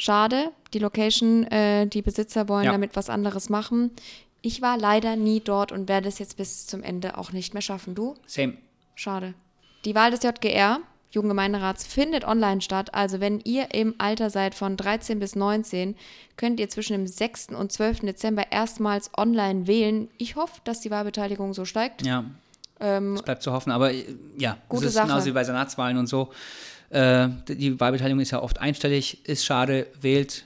Schade, 0.00 0.50
die 0.72 0.78
Location, 0.78 1.44
äh, 1.48 1.86
die 1.86 2.02
Besitzer 2.02 2.48
wollen 2.48 2.64
Ja. 2.64 2.72
damit 2.72 2.96
was 2.96 3.10
anderes 3.10 3.48
machen. 3.50 3.90
Ich 4.42 4.62
war 4.62 4.78
leider 4.78 5.16
nie 5.16 5.40
dort 5.40 5.70
und 5.72 5.88
werde 5.88 6.08
es 6.08 6.18
jetzt 6.18 6.36
bis 6.38 6.66
zum 6.66 6.82
Ende 6.82 7.18
auch 7.18 7.32
nicht 7.32 7.52
mehr 7.52 7.60
schaffen. 7.60 7.94
Du? 7.94 8.14
Same. 8.26 8.54
Schade. 8.94 9.34
Die 9.84 9.94
Wahl 9.94 10.10
des 10.10 10.22
JGR, 10.22 10.78
Jugendgemeinderats, 11.10 11.86
findet 11.86 12.24
online 12.24 12.62
statt. 12.62 12.94
Also 12.94 13.20
wenn 13.20 13.40
ihr 13.40 13.74
im 13.74 13.94
Alter 13.98 14.30
seid 14.30 14.54
von 14.54 14.78
13 14.78 15.18
bis 15.18 15.36
19, 15.36 15.94
könnt 16.38 16.58
ihr 16.60 16.70
zwischen 16.70 16.94
dem 16.94 17.06
6. 17.06 17.48
und 17.54 17.70
12. 17.70 18.00
Dezember 18.00 18.50
erstmals 18.50 19.10
online 19.18 19.66
wählen. 19.66 20.08
Ich 20.16 20.36
hoffe, 20.36 20.60
dass 20.64 20.80
die 20.80 20.90
Wahlbeteiligung 20.90 21.52
so 21.52 21.64
steigt. 21.66 22.06
Ja. 22.06 22.24
es 22.78 23.22
bleibt 23.22 23.42
zu 23.42 23.52
hoffen, 23.52 23.72
aber 23.72 23.92
äh, 23.92 24.04
ja, 24.38 24.52
Ähm, 24.52 24.58
Gute 24.70 24.84
es 24.84 24.88
ist 24.90 24.94
Sache. 24.94 25.08
genauso 25.08 25.26
wie 25.26 25.32
bei 25.32 25.44
Senatswahlen 25.44 25.98
und 25.98 26.06
so. 26.06 26.30
Äh, 26.90 27.28
die 27.48 27.78
Wahlbeteiligung 27.78 28.20
ist 28.20 28.32
ja 28.32 28.42
oft 28.42 28.58
einstellig, 28.58 29.26
ist 29.26 29.44
schade, 29.44 29.86
wählt, 30.00 30.44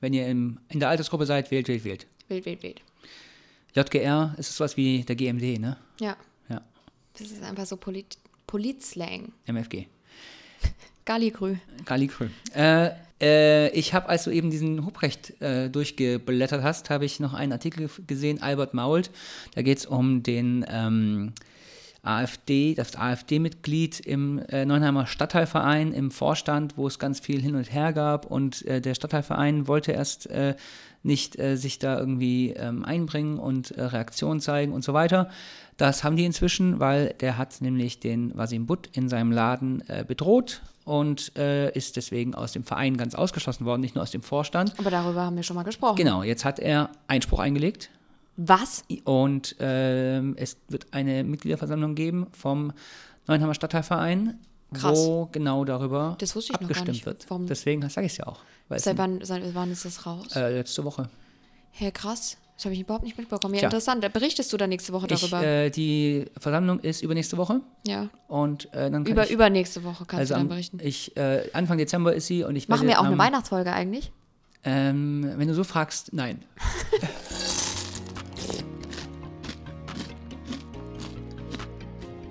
wenn 0.00 0.12
ihr 0.12 0.26
im, 0.26 0.58
in 0.68 0.80
der 0.80 0.88
Altersgruppe 0.88 1.24
seid, 1.26 1.50
wählt, 1.50 1.68
wählt, 1.68 1.84
wählt. 1.84 2.06
Wild, 2.28 2.44
wild, 2.46 2.62
wild. 2.62 2.80
JGR 3.74 4.34
ist 4.38 4.54
sowas 4.54 4.76
wie 4.76 5.02
der 5.02 5.16
GMD, 5.16 5.58
ne? 5.58 5.76
Ja, 6.00 6.16
Ja, 6.48 6.62
das 7.18 7.30
ist 7.30 7.42
einfach 7.42 7.66
so 7.66 7.76
Polit 7.76 8.18
Politslang. 8.46 9.32
MFG. 9.46 9.86
Galligrü. 11.04 11.56
Kali 11.84 12.06
Krö. 12.06 12.28
Äh, 12.54 12.90
äh, 13.20 13.68
ich 13.70 13.94
habe, 13.94 14.08
als 14.08 14.24
du 14.24 14.30
eben 14.30 14.50
diesen 14.50 14.84
Hubrecht 14.86 15.40
äh, 15.40 15.68
durchgeblättert 15.68 16.62
hast, 16.62 16.90
habe 16.90 17.04
ich 17.04 17.20
noch 17.20 17.34
einen 17.34 17.52
Artikel 17.52 17.90
gesehen, 18.06 18.42
Albert 18.42 18.74
Mault. 18.74 19.10
Da 19.54 19.62
geht 19.62 19.78
es 19.78 19.86
um 19.86 20.22
den 20.22 20.64
ähm, 20.68 21.32
AfD, 22.04 22.74
das 22.74 22.96
AfD-Mitglied 22.96 24.00
im 24.00 24.38
äh, 24.48 24.64
Neunheimer 24.64 25.06
Stadtteilverein 25.06 25.92
im 25.92 26.10
Vorstand, 26.10 26.76
wo 26.76 26.86
es 26.86 26.98
ganz 26.98 27.20
viel 27.20 27.40
hin 27.40 27.56
und 27.56 27.72
her 27.72 27.92
gab 27.92 28.26
und 28.26 28.64
äh, 28.66 28.80
der 28.80 28.94
Stadtteilverein 28.94 29.66
wollte 29.66 29.92
erst 29.92 30.26
äh, 30.30 30.54
nicht 31.02 31.38
äh, 31.38 31.56
sich 31.56 31.78
da 31.78 31.98
irgendwie 31.98 32.50
ähm, 32.50 32.84
einbringen 32.84 33.38
und 33.38 33.70
äh, 33.72 33.82
Reaktion 33.82 34.40
zeigen 34.40 34.72
und 34.72 34.82
so 34.82 34.94
weiter. 34.94 35.30
Das 35.76 36.04
haben 36.04 36.16
die 36.16 36.24
inzwischen, 36.24 36.80
weil 36.80 37.14
der 37.20 37.36
hat 37.36 37.60
nämlich 37.60 38.00
den 38.00 38.36
Wasim 38.36 38.66
Butt 38.66 38.88
in 38.92 39.08
seinem 39.08 39.32
Laden 39.32 39.82
äh, 39.88 40.04
bedroht 40.06 40.62
und 40.84 41.36
äh, 41.36 41.70
ist 41.72 41.96
deswegen 41.96 42.34
aus 42.34 42.52
dem 42.52 42.64
Verein 42.64 42.96
ganz 42.96 43.14
ausgeschlossen 43.14 43.64
worden, 43.64 43.80
nicht 43.80 43.94
nur 43.94 44.02
aus 44.02 44.10
dem 44.10 44.22
Vorstand. 44.22 44.74
Aber 44.78 44.90
darüber 44.90 45.22
haben 45.22 45.36
wir 45.36 45.42
schon 45.42 45.56
mal 45.56 45.62
gesprochen. 45.62 45.96
Genau, 45.96 46.22
jetzt 46.22 46.44
hat 46.44 46.58
er 46.58 46.90
Einspruch 47.08 47.38
eingelegt 47.38 47.90
Was? 48.36 48.82
und 49.04 49.56
ähm, 49.60 50.34
es 50.36 50.56
wird 50.68 50.86
eine 50.92 51.22
Mitgliederversammlung 51.24 51.94
geben 51.94 52.26
vom 52.32 52.72
Neuenheimer 53.26 53.54
Stadtteilverein, 53.54 54.38
Krass. 54.72 54.98
wo 54.98 55.28
genau 55.30 55.64
darüber 55.64 56.16
Das 56.18 56.34
wusste 56.34 56.52
ich 56.52 56.60
noch 56.60 56.60
gar 56.60 56.70
abgestimmt 56.70 56.88
nicht. 56.96 57.06
wird. 57.06 57.24
Warum- 57.30 57.46
Deswegen 57.46 57.88
sage 57.88 58.06
ich 58.06 58.12
es 58.12 58.18
ja 58.18 58.26
auch. 58.26 58.40
Seit 58.70 58.98
wann, 58.98 59.24
seit 59.24 59.54
wann 59.54 59.70
ist 59.70 59.84
das 59.84 60.04
raus? 60.06 60.26
äh, 60.34 60.52
letzte 60.52 60.84
Woche. 60.84 61.08
Hey, 61.70 61.92
krass. 61.92 62.36
Das 62.56 62.66
habe 62.66 62.74
ich 62.74 62.80
überhaupt 62.82 63.04
nicht 63.04 63.18
mitbekommen. 63.18 63.54
Ja, 63.54 63.60
Tja. 63.60 63.68
interessant. 63.68 64.04
Da 64.04 64.08
berichtest 64.08 64.52
du 64.52 64.56
dann 64.56 64.68
nächste 64.70 64.92
Woche 64.92 65.06
Ich, 65.10 65.20
darüber. 65.20 65.42
äh, 65.44 65.70
die 65.70 66.26
Versammlung 66.38 66.78
ist 66.80 67.02
übernächste 67.02 67.36
Woche 67.36 67.60
ja. 67.86 68.08
und 68.28 68.66
äh, 68.72 68.90
dann 68.90 69.04
kann 69.04 69.06
Über, 69.12 69.24
ich, 69.24 69.30
übernächste 69.32 69.82
Woche 69.82 70.04
kannst 70.06 70.20
also 70.20 70.34
du 70.34 70.40
dann 70.40 70.48
berichten. 70.48 70.78
ich 70.82 71.16
äh, 71.16 71.50
Anfang 71.52 71.78
Dezember 71.78 72.14
ist 72.14 72.26
sie 72.28 72.44
und 72.44 72.54
ich 72.54 72.68
Machen 72.68 72.86
wir 72.86 73.00
auch 73.00 73.04
eine 73.04 73.18
Weihnachtsfolge 73.18 73.72
eigentlich? 73.72 74.12
Ähm, 74.62 75.30
wenn 75.36 75.48
du 75.48 75.54
so 75.54 75.64
fragst, 75.64 76.12
nein. 76.12 76.42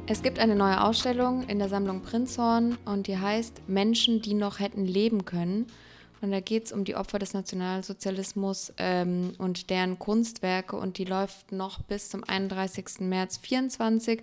Es 0.06 0.22
gibt 0.22 0.38
eine 0.38 0.56
neue 0.56 0.84
Ausstellung 0.84 1.48
in 1.48 1.60
der 1.60 1.70
Sammlung 1.70 2.02
Prinzhorn 2.02 2.78
und 2.86 3.08
die 3.08 3.18
heißt 3.18 3.68
Menschen, 3.70 4.22
die 4.22 4.34
noch 4.34 4.60
hätten 4.60 4.86
leben 4.86 5.24
können. 5.24 5.68
Und 6.22 6.32
da 6.32 6.40
geht 6.42 6.66
es 6.66 6.72
um 6.72 6.84
die 6.84 6.96
Opfer 6.96 7.20
des 7.20 7.34
Nationalsozialismus 7.34 8.74
ähm, 8.78 9.34
und 9.38 9.70
deren 9.70 10.00
Kunstwerke 10.00 10.76
und 10.76 10.98
die 10.98 11.06
läuft 11.06 11.52
noch 11.52 11.82
bis 11.82 12.10
zum 12.10 12.24
31. 12.24 13.00
März 13.00 13.38
24 13.38 14.22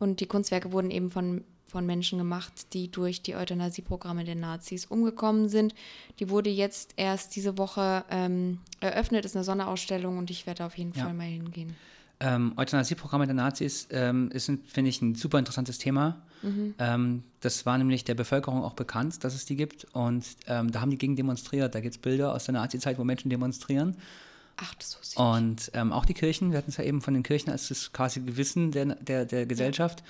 und 0.00 0.20
die 0.20 0.26
Kunstwerke 0.26 0.72
wurden 0.72 0.90
eben 0.90 1.10
von, 1.10 1.44
von 1.66 1.86
Menschen 1.86 2.18
gemacht, 2.18 2.72
die 2.74 2.90
durch 2.90 3.22
die 3.22 3.36
Euthanasieprogramme 3.36 4.24
der 4.24 4.36
Nazis 4.36 4.86
umgekommen 4.86 5.48
sind. 5.48 5.74
Die 6.18 6.30
wurde 6.30 6.50
jetzt 6.50 6.94
erst 6.96 7.34
diese 7.36 7.58
Woche 7.58 8.04
ähm, 8.10 8.58
eröffnet, 8.80 9.24
ist 9.24 9.36
eine 9.36 9.44
Sonderausstellung 9.44 10.18
und 10.18 10.30
ich 10.30 10.46
werde 10.46 10.64
auf 10.64 10.76
jeden 10.76 10.92
Ja. 10.94 11.04
Fall 11.04 11.14
mal 11.14 11.26
hingehen. 11.26 11.76
Ähm, 12.22 12.52
Euthanasieprogramme 12.56 13.26
der 13.26 13.34
Nazis 13.34 13.88
ähm, 13.90 14.30
ist, 14.30 14.46
finde 14.46 14.88
ich, 14.88 15.02
ein 15.02 15.16
super 15.16 15.40
interessantes 15.40 15.78
Thema. 15.78 16.22
Ähm, 16.78 17.22
das 17.40 17.66
war 17.66 17.78
nämlich 17.78 18.04
der 18.04 18.14
Bevölkerung 18.14 18.62
auch 18.62 18.74
bekannt, 18.74 19.24
dass 19.24 19.34
es 19.34 19.44
die 19.44 19.56
gibt. 19.56 19.86
Und 19.92 20.24
ähm, 20.46 20.70
da 20.70 20.80
haben 20.80 20.90
die 20.90 20.98
gegen 20.98 21.16
demonstriert. 21.16 21.74
Da 21.74 21.80
gibt 21.80 21.94
es 21.94 21.98
Bilder 22.00 22.32
aus 22.32 22.44
der 22.44 22.54
Nazi-Zeit, 22.54 22.98
wo 22.98 23.04
Menschen 23.04 23.28
demonstrieren. 23.28 23.96
Ach, 24.56 24.74
das 24.74 24.98
ich 25.02 25.10
nicht. 25.10 25.18
Und 25.18 25.70
ähm, 25.74 25.92
auch 25.92 26.04
die 26.04 26.14
Kirchen, 26.14 26.52
wir 26.52 26.58
hatten 26.58 26.70
es 26.70 26.76
ja 26.76 26.84
eben 26.84 27.00
von 27.00 27.14
den 27.14 27.24
Kirchen 27.24 27.50
als 27.50 27.68
das 27.68 27.92
quasi 27.92 28.20
Gewissen 28.20 28.70
der, 28.70 28.86
der, 28.96 29.24
der 29.24 29.46
Gesellschaft. 29.46 30.04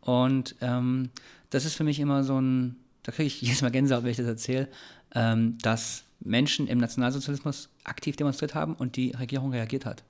Und 0.00 0.56
ähm, 0.62 1.10
das 1.50 1.66
ist 1.66 1.74
für 1.74 1.84
mich 1.84 2.00
immer 2.00 2.24
so 2.24 2.40
ein, 2.40 2.76
da 3.02 3.12
kriege 3.12 3.26
ich 3.26 3.40
jedes 3.42 3.60
Mal 3.60 3.70
Gänsehaut, 3.70 4.04
wenn 4.04 4.10
ich 4.10 4.16
das 4.16 4.26
erzähle, 4.26 4.68
dass 5.10 6.04
Menschen 6.20 6.66
im 6.66 6.76
Nationalsozialismus 6.76 7.70
aktiv 7.82 8.16
demonstriert 8.16 8.54
haben 8.54 8.74
und 8.74 8.96
die 8.96 9.12
Regierung 9.12 9.52
reagiert 9.52 9.86
hat. 9.86 10.04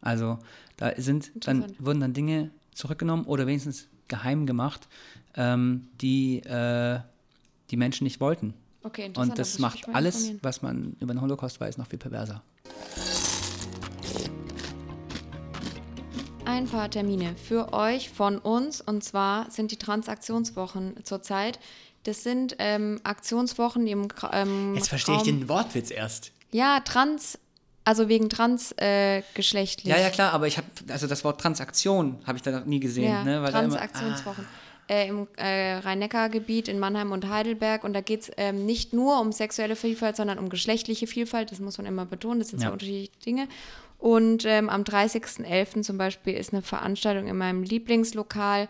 Also 0.00 0.38
da 0.76 0.92
sind 0.96 1.30
dann, 1.46 1.74
wurden 1.78 2.00
dann 2.00 2.12
Dinge 2.12 2.50
zurückgenommen 2.74 3.24
oder 3.24 3.46
wenigstens 3.46 3.88
geheim 4.08 4.46
gemacht, 4.46 4.88
ähm, 5.36 5.88
die 6.00 6.40
äh, 6.40 7.00
die 7.70 7.76
Menschen 7.76 8.04
nicht 8.04 8.20
wollten. 8.20 8.54
Okay, 8.82 9.06
interessant. 9.06 9.30
Und 9.30 9.38
da 9.38 9.40
das 9.40 9.54
ich 9.54 9.60
macht 9.60 9.88
alles, 9.94 10.32
was 10.42 10.60
man 10.62 10.96
über 11.00 11.14
den 11.14 11.20
Holocaust 11.20 11.60
weiß, 11.60 11.78
noch 11.78 11.86
viel 11.86 11.98
perverser. 11.98 12.42
Ein 16.44 16.66
paar 16.66 16.90
Termine 16.90 17.34
für 17.36 17.72
euch 17.72 18.10
von 18.10 18.38
uns 18.38 18.80
und 18.82 19.02
zwar 19.02 19.50
sind 19.50 19.70
die 19.70 19.76
Transaktionswochen 19.76 21.02
zurzeit. 21.04 21.58
Das 22.02 22.22
sind 22.22 22.56
ähm, 22.58 23.00
Aktionswochen 23.02 23.86
im 23.86 24.08
ähm, 24.32 24.76
Raum- 24.76 25.48
Wortwitz 25.48 25.90
erst. 25.90 26.32
Ja, 26.52 26.80
trans, 26.80 27.38
also 27.84 28.08
wegen 28.08 28.28
transgeschlechtlich. 28.28 29.86
Äh. 29.92 29.96
Ja, 29.96 30.02
ja, 30.02 30.10
klar, 30.10 30.32
aber 30.32 30.46
ich 30.46 30.56
habe, 30.56 30.66
also 30.88 31.06
das 31.06 31.24
Wort 31.24 31.40
Transaktion 31.40 32.18
habe 32.26 32.36
ich 32.38 32.42
da 32.42 32.50
noch 32.50 32.64
nie 32.64 32.80
gesehen. 32.80 33.10
Ja, 33.12 33.24
ne, 33.24 33.42
weil 33.42 33.52
da 33.52 33.60
immer- 33.60 33.76
Transaktionswochen. 33.76 34.46
Äh, 34.86 35.08
Im 35.08 35.26
äh, 35.38 35.76
Rhein-Neckar-Gebiet 35.76 36.68
in 36.68 36.78
Mannheim 36.78 37.10
und 37.12 37.26
Heidelberg. 37.30 37.84
Und 37.84 37.94
da 37.94 38.02
geht 38.02 38.20
es 38.22 38.30
ähm, 38.36 38.66
nicht 38.66 38.92
nur 38.92 39.18
um 39.18 39.32
sexuelle 39.32 39.76
Vielfalt, 39.76 40.14
sondern 40.16 40.38
um 40.38 40.50
geschlechtliche 40.50 41.06
Vielfalt. 41.06 41.50
Das 41.52 41.58
muss 41.58 41.78
man 41.78 41.86
immer 41.86 42.04
betonen. 42.04 42.38
Das 42.40 42.48
sind 42.48 42.58
zwei 42.58 42.66
Ja. 42.66 42.72
unterschiedliche 42.72 43.10
Dinge. 43.24 43.48
Und 43.98 44.44
ähm, 44.44 44.68
am 44.68 44.82
30.11. 44.82 45.82
zum 45.82 45.96
Beispiel 45.96 46.34
ist 46.34 46.52
eine 46.52 46.60
Veranstaltung 46.60 47.28
in 47.28 47.38
meinem 47.38 47.62
Lieblingslokal, 47.62 48.68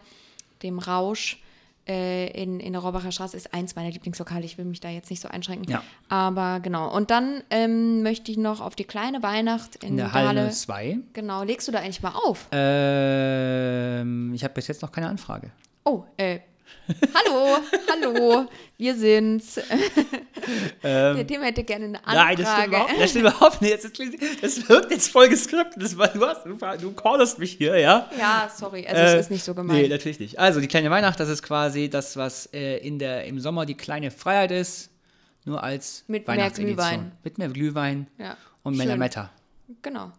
dem 0.63 0.79
Rausch. 0.79 1.43
Äh, 1.87 2.29
in, 2.43 2.61
in 2.61 2.73
der 2.73 2.81
Rohracher 2.81 3.13
Straße 3.13 3.37
ist 3.37 3.53
eins 3.53 3.77
meiner 3.77 3.91
Lieblingslokale. 3.91 4.45
Ich 4.45 4.57
will 4.57 4.65
mich 4.65 4.81
da 4.81 4.89
jetzt 4.89 5.11
nicht 5.11 5.21
so 5.21 5.29
einschränken. 5.29 5.71
Ja. 5.71 5.83
Aber 6.09 6.61
genau. 6.61 6.95
Und 6.95 7.11
dann 7.11 7.43
ähm, 7.51 8.03
möchte 8.03 8.31
ich 8.33 8.39
noch 8.39 8.63
auf 8.63 8.75
die 8.75 8.85
kleine 8.85 9.23
Weihnacht 9.23 9.77
in, 9.77 9.91
in 9.91 9.97
der 9.99 10.09
Dahle. 10.09 10.41
Halle 10.41 10.51
2. 10.51 10.99
Genau. 11.13 11.43
Legst 11.43 11.69
du 11.69 11.73
da 11.73 11.81
eigentlich 11.81 12.03
mal 12.03 12.15
auf? 12.15 12.49
Ähm, 12.53 14.33
ich 14.35 14.45
habe 14.45 14.55
bis 14.55 14.69
jetzt 14.69 14.81
noch 14.81 14.93
keine 14.93 15.09
Anfrage. 15.09 15.51
Oh, 15.85 16.05
äh. 16.17 16.41
Hallo, 17.15 17.59
hallo, 17.91 18.47
wir 18.77 18.95
sind's. 18.95 19.61
Der 20.83 21.27
Tim 21.27 21.43
hätte 21.43 21.65
gerne 21.65 21.87
eine 21.87 22.07
Anfrage. 22.07 22.71
Nein, 22.71 22.97
das 22.99 23.11
stimmt 23.11 23.25
überhaupt, 23.25 23.63
das 23.63 23.91
stimmt 23.91 24.15
überhaupt 24.15 24.23
nicht. 24.23 24.43
Das, 24.43 24.69
wirkt 24.69 24.91
jetzt 24.91 25.11
voll 25.11 25.29
geskriptet. 25.29 25.83
Das 25.83 25.97
war, 25.97 26.09
du, 26.09 26.27
hast, 26.27 26.45
du, 26.83 26.93
cornerst 26.93 27.39
mich 27.39 27.53
hier, 27.53 27.79
ja? 27.79 28.11
Ja, 28.19 28.51
sorry, 28.55 28.87
also 28.87 29.01
Äh, 29.01 29.15
es 29.15 29.21
ist 29.27 29.31
nicht 29.31 29.45
so 29.45 29.53
Nee, 29.53 29.57
gemeint. 29.57 29.89
natürlich 29.89 30.21
nicht. 30.21 30.39
Also 30.39 30.61
die 30.61 30.69
kleine 30.69 30.91
Weihnacht, 30.91 31.19
das 31.19 31.29
ist 31.29 31.43
quasi 31.43 31.89
das, 31.89 32.17
was 32.17 32.47
äh, 32.53 32.79
in 32.79 32.99
der, 32.99 33.25
im 33.25 33.41
Sommer 33.41 33.67
die 33.67 33.77
kleine 33.77 34.11
Freiheit 34.11 34.51
ist, 34.51 34.91
nur 35.45 35.63
als 35.63 36.05
Mit 36.07 36.27
mehr. 36.27 36.51
Glühwein. 36.51 37.13
Mit 37.23 37.39
mehr 37.39 37.49
Glühwein 37.49 38.07
ja. 38.19 38.37
und 38.63 38.77
mehr. 38.77 38.87
Lametta. 38.87 39.31
Genau. 39.83 40.13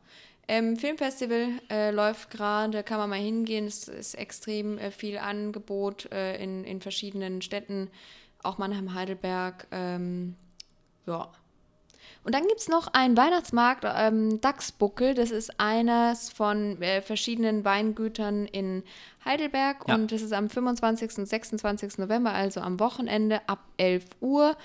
Ähm, 0.47 0.77
Filmfestival 0.77 1.59
äh, 1.69 1.91
läuft 1.91 2.29
gerade, 2.29 2.83
kann 2.83 2.99
man 2.99 3.09
mal 3.09 3.19
hingehen. 3.19 3.65
Es 3.65 3.87
ist 3.87 4.13
extrem 4.13 4.77
äh, 4.77 4.91
viel 4.91 5.17
Angebot 5.17 6.11
äh, 6.11 6.41
in, 6.41 6.63
in 6.63 6.81
verschiedenen 6.81 7.41
Städten, 7.41 7.89
auch 8.43 8.57
Mannheim, 8.57 8.93
Heidelberg. 8.93 9.67
Ähm, 9.71 10.35
ja. 11.07 11.31
Und 12.23 12.33
dann 12.33 12.47
gibt 12.47 12.59
es 12.59 12.67
noch 12.67 12.87
einen 12.93 13.17
Weihnachtsmarkt, 13.17 13.85
ähm, 13.87 14.41
Dachsbuckel. 14.41 15.13
Das 15.13 15.31
ist 15.31 15.59
eines 15.59 16.31
von 16.31 16.81
äh, 16.81 17.01
verschiedenen 17.01 17.63
Weingütern 17.63 18.45
in 18.45 18.83
Heidelberg. 19.23 19.87
Ja. 19.87 19.95
Und 19.95 20.11
das 20.11 20.21
ist 20.21 20.33
am 20.33 20.49
25. 20.49 21.19
und 21.19 21.27
26. 21.27 21.99
November, 21.99 22.33
also 22.33 22.61
am 22.61 22.79
Wochenende 22.79 23.47
ab 23.47 23.59
11 23.77 24.05
Uhr. 24.21 24.57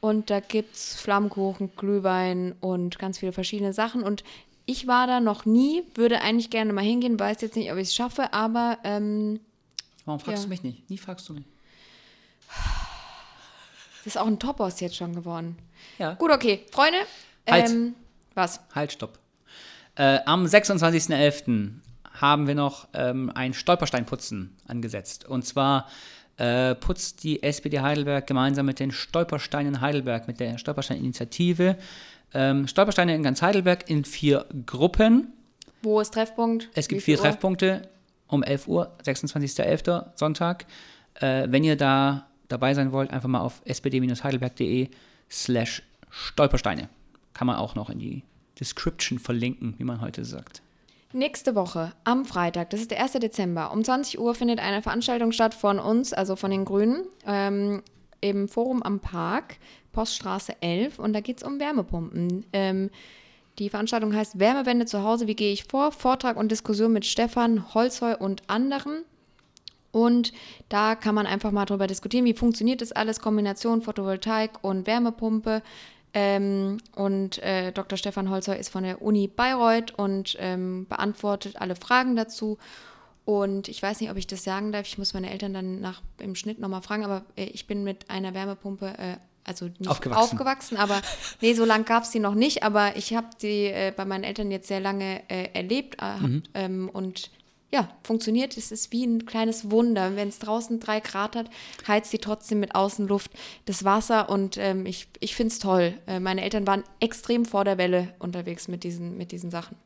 Und 0.00 0.28
da 0.28 0.40
gibt 0.40 0.74
es 0.74 0.96
Flammkuchen, 0.96 1.74
Glühwein 1.76 2.54
und 2.60 2.98
ganz 2.98 3.18
viele 3.18 3.32
verschiedene 3.32 3.72
Sachen. 3.72 4.02
Und 4.02 4.22
ich 4.66 4.86
war 4.86 5.06
da 5.06 5.20
noch 5.20 5.44
nie, 5.44 5.82
würde 5.94 6.20
eigentlich 6.20 6.50
gerne 6.50 6.72
mal 6.72 6.84
hingehen, 6.84 7.18
weiß 7.18 7.40
jetzt 7.42 7.56
nicht, 7.56 7.70
ob 7.72 7.78
ich 7.78 7.88
es 7.88 7.94
schaffe, 7.94 8.32
aber 8.32 8.78
ähm, 8.84 9.40
Warum 10.04 10.20
fragst 10.20 10.42
Ja. 10.42 10.44
du 10.44 10.48
mich 10.50 10.62
nicht? 10.62 10.88
Nie 10.90 10.98
fragst 10.98 11.28
du 11.28 11.34
mich. 11.34 11.44
das 13.98 14.06
ist 14.06 14.18
auch 14.18 14.26
ein 14.26 14.38
Topos 14.38 14.80
jetzt 14.80 14.96
schon 14.96 15.14
geworden. 15.14 15.56
Ja. 15.98 16.14
Gut, 16.14 16.30
okay. 16.30 16.64
Freunde, 16.70 16.98
Halt. 17.48 17.70
ähm, 17.70 17.94
was? 18.34 18.60
Halt, 18.74 18.92
stopp. 18.92 19.18
Äh, 19.96 20.20
am 20.26 20.44
26.11. 20.44 21.70
haben 22.20 22.46
wir 22.46 22.54
noch 22.54 22.88
ähm, 22.94 23.30
ein 23.34 23.54
Stolpersteinputzen 23.54 24.56
angesetzt. 24.66 25.24
Und 25.26 25.44
zwar 25.46 25.88
äh, 26.36 26.74
putzt 26.74 27.22
die 27.22 27.42
SPD 27.42 27.80
Heidelberg 27.80 28.26
gemeinsam 28.26 28.66
mit 28.66 28.80
den 28.80 28.90
Stolpersteinen 28.90 29.80
Heidelberg, 29.80 30.26
mit 30.26 30.40
der 30.40 30.58
Stolperstein-Initiative, 30.58 31.76
ähm, 32.34 32.68
Stolpersteine 32.68 33.14
in 33.14 33.22
ganz 33.22 33.42
Heidelberg 33.42 33.88
in 33.88 34.04
vier 34.04 34.46
Gruppen. 34.66 35.32
Wo 35.82 36.00
ist 36.00 36.14
Treffpunkt? 36.14 36.68
Es 36.74 36.88
gibt 36.88 37.02
vier 37.02 37.16
Uhr? 37.16 37.22
Treffpunkte 37.22 37.88
um 38.28 38.42
11 38.42 38.68
Uhr, 38.68 38.90
26.11. 39.04 40.06
Sonntag. 40.16 40.66
Äh, 41.14 41.46
wenn 41.48 41.64
ihr 41.64 41.76
da 41.76 42.26
dabei 42.48 42.74
sein 42.74 42.92
wollt, 42.92 43.10
einfach 43.10 43.28
mal 43.28 43.40
auf 43.40 43.62
spd-heidelberg.de 43.66 44.88
slash 45.30 45.82
Stolpersteine. 46.10 46.88
Kann 47.32 47.46
man 47.46 47.56
auch 47.56 47.74
noch 47.74 47.90
in 47.90 47.98
die 47.98 48.22
Description 48.58 49.18
verlinken, 49.18 49.74
wie 49.78 49.84
man 49.84 50.00
heute 50.00 50.24
sagt. 50.24 50.62
Nächste 51.12 51.54
Woche, 51.54 51.92
am 52.02 52.24
Freitag, 52.24 52.70
das 52.70 52.80
ist 52.80 52.90
der 52.90 53.00
1. 53.00 53.12
Dezember, 53.12 53.72
um 53.72 53.84
20 53.84 54.18
Uhr 54.18 54.34
findet 54.34 54.58
eine 54.58 54.82
Veranstaltung 54.82 55.30
statt 55.30 55.54
von 55.54 55.78
uns, 55.78 56.12
also 56.12 56.34
von 56.34 56.50
den 56.50 56.64
Grünen, 56.64 57.04
ähm, 57.24 57.82
im 58.24 58.48
Forum 58.48 58.82
am 58.82 59.00
Park, 59.00 59.58
Poststraße 59.92 60.54
11, 60.60 60.98
und 60.98 61.12
da 61.12 61.20
geht 61.20 61.38
es 61.38 61.42
um 61.42 61.60
Wärmepumpen. 61.60 62.46
Ähm, 62.52 62.90
die 63.58 63.68
Veranstaltung 63.68 64.14
heißt 64.14 64.38
Wärmewende 64.38 64.86
zu 64.86 65.02
Hause, 65.02 65.26
wie 65.26 65.36
gehe 65.36 65.52
ich 65.52 65.64
vor? 65.64 65.92
Vortrag 65.92 66.36
und 66.36 66.50
Diskussion 66.50 66.92
mit 66.92 67.04
Stefan 67.04 67.74
Holzheu 67.74 68.16
und 68.16 68.42
anderen. 68.48 69.04
Und 69.92 70.32
da 70.70 70.96
kann 70.96 71.14
man 71.14 71.26
einfach 71.26 71.52
mal 71.52 71.66
drüber 71.66 71.86
diskutieren, 71.86 72.24
wie 72.24 72.34
funktioniert 72.34 72.80
das 72.80 72.90
alles, 72.90 73.20
Kombination 73.20 73.82
Photovoltaik 73.82 74.64
und 74.64 74.86
Wärmepumpe. 74.86 75.62
Ähm, 76.14 76.78
und 76.96 77.38
äh, 77.42 77.72
Dr. 77.72 77.98
Stefan 77.98 78.30
Holzer 78.30 78.58
ist 78.58 78.70
von 78.70 78.84
der 78.84 79.02
Uni 79.02 79.28
Bayreuth 79.28 79.92
und 79.96 80.36
ähm, 80.40 80.86
beantwortet 80.88 81.56
alle 81.60 81.76
Fragen 81.76 82.16
dazu. 82.16 82.58
Und 83.24 83.68
ich 83.68 83.82
weiß 83.82 84.00
nicht, 84.00 84.10
ob 84.10 84.16
ich 84.16 84.26
das 84.26 84.44
sagen 84.44 84.72
darf. 84.72 84.86
Ich 84.86 84.98
muss 84.98 85.14
meine 85.14 85.30
Eltern 85.30 85.54
dann 85.54 85.80
nach 85.80 86.02
im 86.18 86.34
Schnitt 86.34 86.58
nochmal 86.58 86.82
fragen, 86.82 87.04
aber 87.04 87.24
äh, 87.36 87.44
ich 87.44 87.66
bin 87.66 87.82
mit 87.82 88.10
einer 88.10 88.34
Wärmepumpe, 88.34 88.86
äh, 88.98 89.16
also 89.44 89.66
nicht 89.66 89.88
Aufgewachsen. 89.88 90.22
aufgewachsen, 90.22 90.76
aber 90.76 91.00
nee, 91.40 91.54
so 91.54 91.64
lange 91.64 91.84
gab 91.84 92.04
es 92.04 92.10
die 92.10 92.18
noch 92.20 92.34
nicht. 92.34 92.62
Aber 92.62 92.96
ich 92.96 93.14
habe 93.14 93.28
die 93.40 93.66
äh, 93.66 93.92
bei 93.96 94.04
meinen 94.04 94.24
Eltern 94.24 94.50
jetzt 94.50 94.68
sehr 94.68 94.80
lange 94.80 95.22
äh, 95.28 95.48
erlebt 95.54 95.96
äh, 95.96 96.04
hab, 96.04 96.30
ähm, 96.54 96.90
und 96.92 97.30
ja, 97.74 97.88
funktioniert. 98.04 98.56
Es 98.56 98.70
ist 98.70 98.92
wie 98.92 99.04
ein 99.04 99.26
kleines 99.26 99.70
Wunder. 99.70 100.14
Wenn 100.14 100.28
es 100.28 100.38
draußen 100.38 100.78
drei 100.78 101.00
Grad 101.00 101.34
hat, 101.34 101.50
heizt 101.88 102.10
sie 102.10 102.18
trotzdem 102.18 102.60
mit 102.60 102.74
Außenluft 102.74 103.32
das 103.64 103.84
Wasser 103.84 104.28
und 104.28 104.58
ähm, 104.58 104.86
ich, 104.86 105.08
ich 105.18 105.34
finde 105.34 105.52
es 105.52 105.58
toll. 105.58 105.94
Äh, 106.06 106.20
meine 106.20 106.42
Eltern 106.42 106.66
waren 106.66 106.84
extrem 107.00 107.44
vor 107.44 107.64
der 107.64 107.76
Welle 107.78 108.14
unterwegs 108.18 108.68
mit 108.68 108.84
diesen, 108.84 109.16
mit 109.16 109.32
diesen 109.32 109.50
Sachen. 109.50 109.76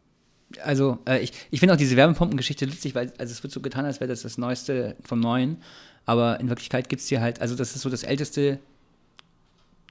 Also, 0.63 0.99
äh, 1.07 1.21
ich, 1.21 1.33
ich 1.51 1.61
finde 1.61 1.75
auch 1.75 1.79
diese 1.79 1.97
Wärmepumpengeschichte 1.97 2.65
lustig, 2.65 2.95
weil 2.95 3.13
also 3.19 3.33
es 3.33 3.43
wird 3.43 3.53
so 3.53 3.61
getan, 3.61 3.85
als 3.85 4.01
wäre 4.01 4.09
das 4.09 4.23
das 4.23 4.39
Neueste 4.39 4.97
vom 5.05 5.21
Neuen. 5.21 5.59
Aber 6.07 6.41
in 6.41 6.49
Wirklichkeit 6.49 6.89
gibt 6.89 7.03
es 7.03 7.09
hier 7.09 7.21
halt, 7.21 7.41
also 7.43 7.55
das 7.55 7.77
ist 7.77 7.83
so 7.83 7.91
das 7.91 8.03
älteste 8.03 8.59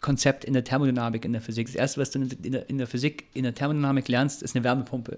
Konzept 0.02 0.46
in 0.46 0.54
der 0.54 0.64
Thermodynamik, 0.64 1.26
in 1.26 1.34
der 1.34 1.42
Physik. 1.42 1.68
Das 1.68 1.76
erste, 1.76 2.02
was 2.02 2.12
du 2.12 2.22
in 2.22 2.52
der, 2.52 2.70
in 2.70 2.78
der 2.78 2.88
Physik, 2.88 3.26
in 3.34 3.44
der 3.44 3.54
Thermodynamik 3.54 4.08
lernst, 4.08 4.42
ist 4.42 4.56
eine 4.56 4.64
Wärmepumpe. 4.64 5.18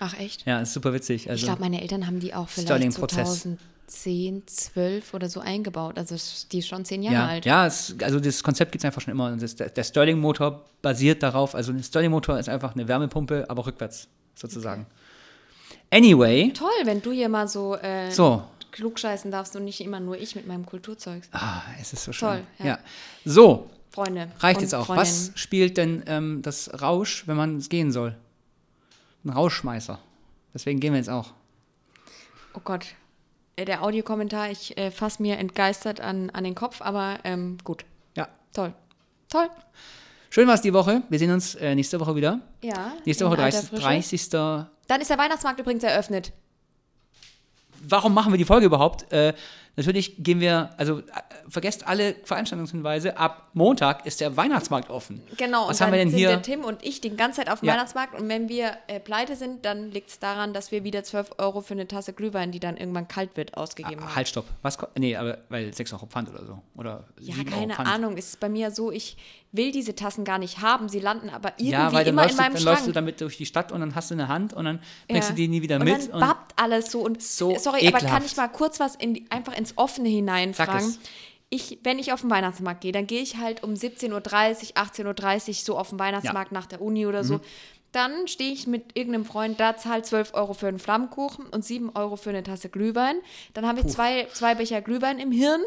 Ach 0.00 0.18
echt? 0.18 0.46
Ja, 0.46 0.60
ist 0.60 0.72
super 0.72 0.92
witzig. 0.92 1.24
ich 1.24 1.30
Also, 1.30 1.46
glaube, 1.46 1.60
meine 1.60 1.80
Eltern 1.80 2.06
haben 2.06 2.20
die 2.20 2.34
auch 2.34 2.48
vielleicht 2.48 2.68
Stirling-Prozess. 2.68 3.42
2010, 3.88 4.42
12 4.46 5.14
oder 5.14 5.28
so 5.28 5.40
eingebaut. 5.40 5.98
Also 5.98 6.16
die 6.52 6.58
ist 6.58 6.68
schon 6.68 6.84
zehn 6.84 7.02
Jahre 7.02 7.14
ja, 7.14 7.26
alt. 7.26 7.44
ja 7.46 7.66
es, 7.66 7.96
also 8.02 8.20
das 8.20 8.42
Konzept 8.42 8.72
gibt 8.72 8.82
es 8.82 8.86
einfach 8.86 9.00
schon 9.00 9.12
immer. 9.12 9.32
Und 9.32 9.42
das, 9.42 9.56
der, 9.56 9.70
der 9.70 9.84
Stirling-Motor 9.84 10.64
basiert 10.82 11.22
darauf, 11.22 11.54
also 11.54 11.72
ein 11.72 11.82
Stirling-Motor 11.82 12.38
ist 12.38 12.48
einfach 12.48 12.74
eine 12.74 12.86
Wärmepumpe, 12.86 13.46
aber 13.48 13.66
rückwärts 13.66 14.08
sozusagen. 14.38 14.86
Anyway, 15.90 16.52
Toll, 16.52 16.70
wenn 16.84 17.00
du 17.02 17.12
hier 17.12 17.28
mal 17.28 17.48
so, 17.48 17.74
äh, 17.76 18.10
so, 18.10 18.44
klugscheißen 18.72 19.30
darfst 19.30 19.56
und 19.56 19.64
nicht 19.64 19.80
immer 19.80 20.00
nur 20.00 20.18
ich 20.18 20.36
mit 20.36 20.46
meinem 20.46 20.66
Kulturzeug. 20.66 21.22
ah, 21.32 21.62
es 21.80 21.92
ist 21.92 22.04
so 22.04 22.12
schön. 22.12 22.28
Toll, 22.28 22.42
ja. 22.58 22.66
ja. 22.66 22.78
So, 23.24 23.70
Freunde. 23.90 24.30
Reicht 24.38 24.60
jetzt 24.60 24.74
auch. 24.74 24.86
Freundinnen. 24.86 25.08
Was 25.08 25.32
spielt 25.34 25.76
denn 25.76 26.04
ähm, 26.06 26.42
das 26.42 26.80
Rausch, 26.80 27.26
wenn 27.26 27.36
man 27.36 27.56
es 27.56 27.68
gehen 27.68 27.90
soll? 27.90 28.16
Ein 29.24 29.30
Rauschschmeißer. 29.30 29.98
Deswegen 30.54 30.78
gehen 30.80 30.92
wir 30.92 30.98
jetzt 30.98 31.10
auch. 31.10 31.32
Oh 32.54 32.60
Gott. 32.62 32.86
Äh, 33.56 33.64
Der 33.64 33.82
Audiokommentar, 33.82 34.50
ich 34.50 34.76
äh, 34.78 34.90
fasse 34.90 35.22
mir 35.22 35.38
entgeistert 35.38 36.00
an, 36.00 36.30
an 36.30 36.44
den 36.44 36.54
Kopf, 36.54 36.80
aber 36.80 37.18
ähm, 37.24 37.58
gut. 37.64 37.84
Ja. 38.16 38.28
Toll. 38.52 38.72
Toll. 39.28 39.48
Schön 40.30 40.46
war 40.46 40.54
es 40.54 40.60
die 40.60 40.72
Woche. 40.72 41.02
Wir 41.08 41.18
sehen 41.18 41.30
uns 41.30 41.54
äh, 41.54 41.74
nächste 41.74 41.98
Woche 42.00 42.14
wieder. 42.14 42.40
Ja. 42.62 42.92
Nächste 43.04 43.24
Woche 43.26 43.42
alter 43.42 43.62
30. 43.62 43.70
Frische. 43.70 43.82
30. 43.82 44.30
Dann 44.86 45.00
ist 45.00 45.10
der 45.10 45.18
Weihnachtsmarkt 45.18 45.60
übrigens 45.60 45.82
eröffnet. 45.84 46.32
Warum 47.80 48.12
machen 48.12 48.32
wir 48.32 48.38
die 48.38 48.44
Folge 48.44 48.66
überhaupt? 48.66 49.10
Äh, 49.12 49.32
natürlich 49.78 50.14
gehen 50.22 50.40
wir, 50.40 50.70
also 50.76 50.98
äh, 50.98 51.02
vergesst 51.48 51.86
alle 51.86 52.14
Veranstaltungshinweise. 52.24 53.16
Ab 53.16 53.48
Montag 53.54 54.06
ist 54.06 54.20
der 54.20 54.36
Weihnachtsmarkt 54.36 54.90
offen. 54.90 55.22
Genau. 55.36 55.68
Was 55.68 55.80
und 55.80 55.86
haben 55.86 55.92
wir 55.92 55.98
dann 55.98 56.08
denn 56.08 56.10
sind 56.10 56.18
hier? 56.18 56.28
der 56.28 56.42
Tim 56.42 56.64
und 56.64 56.84
ich 56.84 57.00
die 57.00 57.16
ganze 57.16 57.38
Zeit 57.40 57.50
auf 57.50 57.60
dem 57.60 57.66
Ja. 57.66 57.74
Weihnachtsmarkt. 57.74 58.18
Und 58.18 58.28
wenn 58.28 58.48
wir 58.48 58.72
äh, 58.86 59.00
pleite 59.00 59.36
sind, 59.36 59.64
dann 59.64 59.90
liegt 59.90 60.10
es 60.10 60.18
daran, 60.18 60.52
dass 60.52 60.72
wir 60.72 60.84
wieder 60.84 61.02
12 61.04 61.32
Euro 61.38 61.60
für 61.60 61.74
eine 61.74 61.86
Tasse 61.88 62.12
Glühwein, 62.12 62.52
die 62.52 62.60
dann 62.60 62.76
irgendwann 62.76 63.08
kalt 63.08 63.36
wird, 63.36 63.56
ausgegeben 63.56 64.00
haben. 64.02 64.14
Halt, 64.16 64.28
stopp. 64.28 64.46
Was 64.62 64.78
nee, 64.96 65.16
aber 65.16 65.38
weil 65.48 65.72
6 65.74 65.92
Euro 65.92 66.06
Pfand 66.06 66.28
oder 66.30 66.44
so. 66.44 66.58
Oder 66.76 67.04
Ja, 67.20 67.34
7 67.34 67.52
Euro 67.52 67.66
keine. 67.68 67.78
Ahnung. 67.90 68.16
Es 68.16 68.28
ist 68.30 68.40
bei 68.40 68.48
mir 68.48 68.70
so, 68.70 68.90
ich 68.92 69.16
will 69.50 69.72
diese 69.72 69.94
Tassen 69.94 70.24
gar 70.24 70.38
nicht 70.38 70.60
haben. 70.60 70.88
Sie 70.90 70.98
landen 71.00 71.30
aber 71.30 71.52
irgendwie 71.56 71.70
Ja, 71.70 71.90
weil 71.92 72.04
dann, 72.04 72.12
immer 72.14 72.22
in 72.24 72.28
läufst 72.28 72.38
du, 72.38 72.42
meinem 72.42 72.52
dann 72.54 72.62
Schrank. 72.62 72.74
läufst 72.76 72.86
du 72.88 72.92
damit 72.92 73.20
durch 73.22 73.36
die 73.38 73.46
Stadt 73.46 73.72
und 73.72 73.80
dann 73.80 73.94
hast 73.94 74.10
du 74.10 74.14
eine 74.14 74.28
Hand 74.28 74.52
und 74.52 74.66
dann 74.66 74.80
bringst 75.08 75.30
Ja. 75.30 75.34
du 75.34 75.36
die 75.36 75.48
nie 75.48 75.62
wieder 75.62 75.76
und 75.76 75.84
mit. 75.84 76.12
Dann 76.12 76.20
babbt 76.20 76.52
alles 76.56 76.90
so 76.92 77.00
und 77.00 77.22
So 77.22 77.56
sorry, 77.58 77.80
aber 77.88 77.92
kann 77.98 78.06
ekelhaft. 78.08 78.26
ich 78.26 78.36
mal 78.36 78.48
kurz 78.48 78.78
was 78.78 78.94
in 78.96 79.24
einfach 79.30 79.56
ins 79.56 79.67
Offene 79.76 80.08
hineinfragen? 80.08 80.72
Ich, 81.50 81.78
wenn 81.82 81.98
ich 81.98 82.12
auf 82.12 82.20
den 82.20 82.30
Weihnachtsmarkt 82.30 82.82
gehe, 82.82 82.92
dann 82.92 83.06
gehe 83.06 83.22
ich 83.22 83.36
halt 83.38 83.62
um 83.62 83.72
17.30 83.72 84.12
Uhr, 84.12 84.18
18.30 84.20 85.48
Uhr 85.48 85.54
so 85.54 85.78
auf 85.78 85.88
den 85.90 85.98
Weihnachtsmarkt 85.98 86.52
nach 86.52 86.66
der 86.66 86.80
Uni 86.82 87.06
oder 87.06 87.22
Mhm. 87.22 87.26
so. 87.26 87.40
Dann 87.92 88.28
stehe 88.28 88.52
ich 88.52 88.66
mit 88.66 88.98
irgendeinem 88.98 89.24
Freund 89.24 89.58
da, 89.58 89.74
zahle 89.78 90.02
12 90.02 90.34
Euro 90.34 90.52
für 90.52 90.68
einen 90.68 90.78
Flammkuchen 90.78 91.46
und 91.46 91.64
7 91.64 91.90
Euro 91.94 92.16
für 92.16 92.28
eine 92.28 92.42
Tasse 92.42 92.68
Glühwein. 92.68 93.16
Dann 93.54 93.66
habe 93.66 93.80
ich 93.80 93.86
zwei, 93.86 94.26
zwei 94.34 94.54
Becher 94.54 94.82
Glühwein 94.82 95.18
im 95.18 95.32
Hirn 95.32 95.62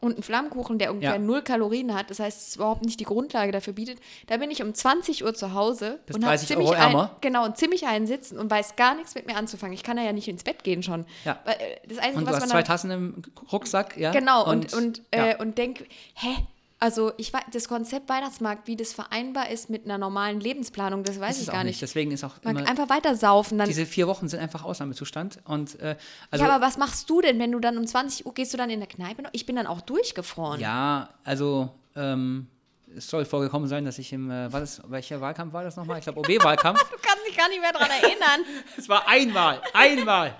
und 0.00 0.14
einen 0.14 0.22
Flammkuchen, 0.22 0.78
der 0.78 0.92
ungefähr 0.92 1.14
Ja. 1.14 1.18
null 1.18 1.42
Kalorien 1.42 1.94
hat. 1.94 2.10
Das 2.10 2.20
heißt, 2.20 2.48
es 2.48 2.56
überhaupt 2.56 2.84
nicht 2.84 3.00
die 3.00 3.04
Grundlage 3.04 3.52
dafür 3.52 3.72
bietet. 3.72 3.98
Da 4.26 4.36
bin 4.36 4.50
ich 4.50 4.62
um 4.62 4.74
20 4.74 5.24
Uhr 5.24 5.34
zu 5.34 5.54
Hause 5.54 6.00
Bist 6.06 6.18
und 6.18 6.24
habe 6.24 6.32
30 6.36 6.48
ziemlich 6.48 6.70
ein, 6.76 7.08
genau, 7.20 7.44
und 7.44 7.56
ziemlich 7.56 7.86
einen 7.86 8.06
sitzen 8.06 8.38
und 8.38 8.50
weiß 8.50 8.76
gar 8.76 8.94
nichts 8.94 9.14
mit 9.14 9.26
mir 9.26 9.36
anzufangen. 9.36 9.72
Ich 9.74 9.82
kann 9.82 9.96
ja 9.98 10.12
nicht 10.12 10.28
ins 10.28 10.44
Bett 10.44 10.62
gehen 10.64 10.82
schon. 10.82 11.06
Ja. 11.24 11.38
Äh, 11.46 11.54
das 11.88 11.98
Einzige, 11.98 12.18
Und 12.18 12.26
du 12.28 12.32
was 12.32 12.42
hast 12.42 12.50
zwei 12.50 12.62
Tassen 12.62 12.90
im 12.90 13.22
Rucksack, 13.50 13.96
ja? 13.96 14.10
Genau, 14.12 14.44
und, 14.48 14.72
und, 14.74 15.02
ja. 15.14 15.30
äh, 15.30 15.36
und 15.36 15.56
denk, 15.58 15.86
hä? 16.14 16.36
Also 16.80 17.12
ich 17.16 17.32
weiß, 17.32 17.44
das 17.52 17.68
Konzept 17.68 18.08
Weihnachtsmarkt, 18.08 18.66
wie 18.66 18.76
das 18.76 18.92
vereinbar 18.92 19.48
ist 19.50 19.70
mit 19.70 19.84
einer 19.84 19.96
normalen 19.96 20.40
Lebensplanung, 20.40 21.02
das 21.04 21.18
weiß 21.18 21.36
Das 21.36 21.46
ich 21.46 21.46
gar 21.50 21.64
nicht. 21.64 21.74
nicht. 21.74 21.82
Deswegen 21.82 22.10
ist 22.10 22.24
auch 22.24 22.34
Man 22.42 22.56
immer, 22.56 22.68
einfach 22.68 22.88
weiter 22.90 23.16
saufen. 23.16 23.58
Dann, 23.58 23.68
diese 23.68 23.86
vier 23.86 24.06
Wochen 24.06 24.28
sind 24.28 24.40
einfach 24.40 24.64
Ausnahmezustand. 24.64 25.38
Und 25.44 25.80
äh, 25.80 25.96
also 26.30 26.44
ja, 26.44 26.50
aber 26.52 26.64
was 26.66 26.76
machst 26.76 27.08
du 27.08 27.20
denn, 27.20 27.38
wenn 27.38 27.52
du 27.52 27.60
dann 27.60 27.78
um 27.78 27.86
20 27.86 28.26
Uhr 28.26 28.34
gehst 28.34 28.52
du 28.52 28.58
dann 28.58 28.70
in 28.70 28.80
der 28.80 28.88
Kneipe 28.88 29.22
noch? 29.22 29.30
Ich 29.32 29.46
bin 29.46 29.56
dann 29.56 29.66
auch 29.66 29.80
durchgefroren. 29.80 30.60
Ja, 30.60 31.08
also 31.24 31.70
ähm, 31.96 32.48
es 32.96 33.08
soll 33.08 33.24
vorgekommen 33.24 33.68
sein, 33.68 33.84
dass 33.84 33.98
ich 33.98 34.12
im, 34.12 34.30
äh, 34.30 34.52
was 34.52 34.78
ist, 34.78 34.90
welcher 34.90 35.20
Wahlkampf 35.20 35.52
war 35.52 35.64
das 35.64 35.76
nochmal? 35.76 35.98
Ich 35.98 36.04
glaube, 36.04 36.20
OB-Wahlkampf. 36.20 36.80
Du 36.90 36.96
kannst 37.00 37.24
mich 37.26 37.36
gar 37.36 37.48
nicht 37.48 37.60
mehr 37.60 37.72
daran 37.72 37.90
erinnern. 37.90 38.40
es 38.76 38.88
war 38.88 39.08
einmal, 39.08 39.60
einmal. 39.72 40.34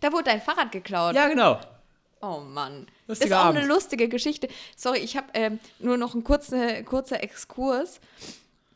Da 0.00 0.12
wurde 0.12 0.24
dein 0.24 0.40
Fahrrad 0.42 0.70
geklaut. 0.70 1.14
Ja, 1.14 1.28
genau. 1.28 1.58
Oh 2.24 2.40
Mann. 2.40 2.86
Lustiger 3.06 3.26
ist 3.36 3.40
auch 3.40 3.44
Abend. 3.46 3.58
eine 3.58 3.68
lustige 3.68 4.08
Geschichte. 4.08 4.48
Sorry, 4.76 4.98
ich 4.98 5.16
habe 5.16 5.26
ähm, 5.34 5.58
nur 5.78 5.96
noch 5.96 6.14
einen 6.14 6.24
kurzen, 6.24 6.84
kurzer 6.84 7.22
Exkurs. 7.22 8.00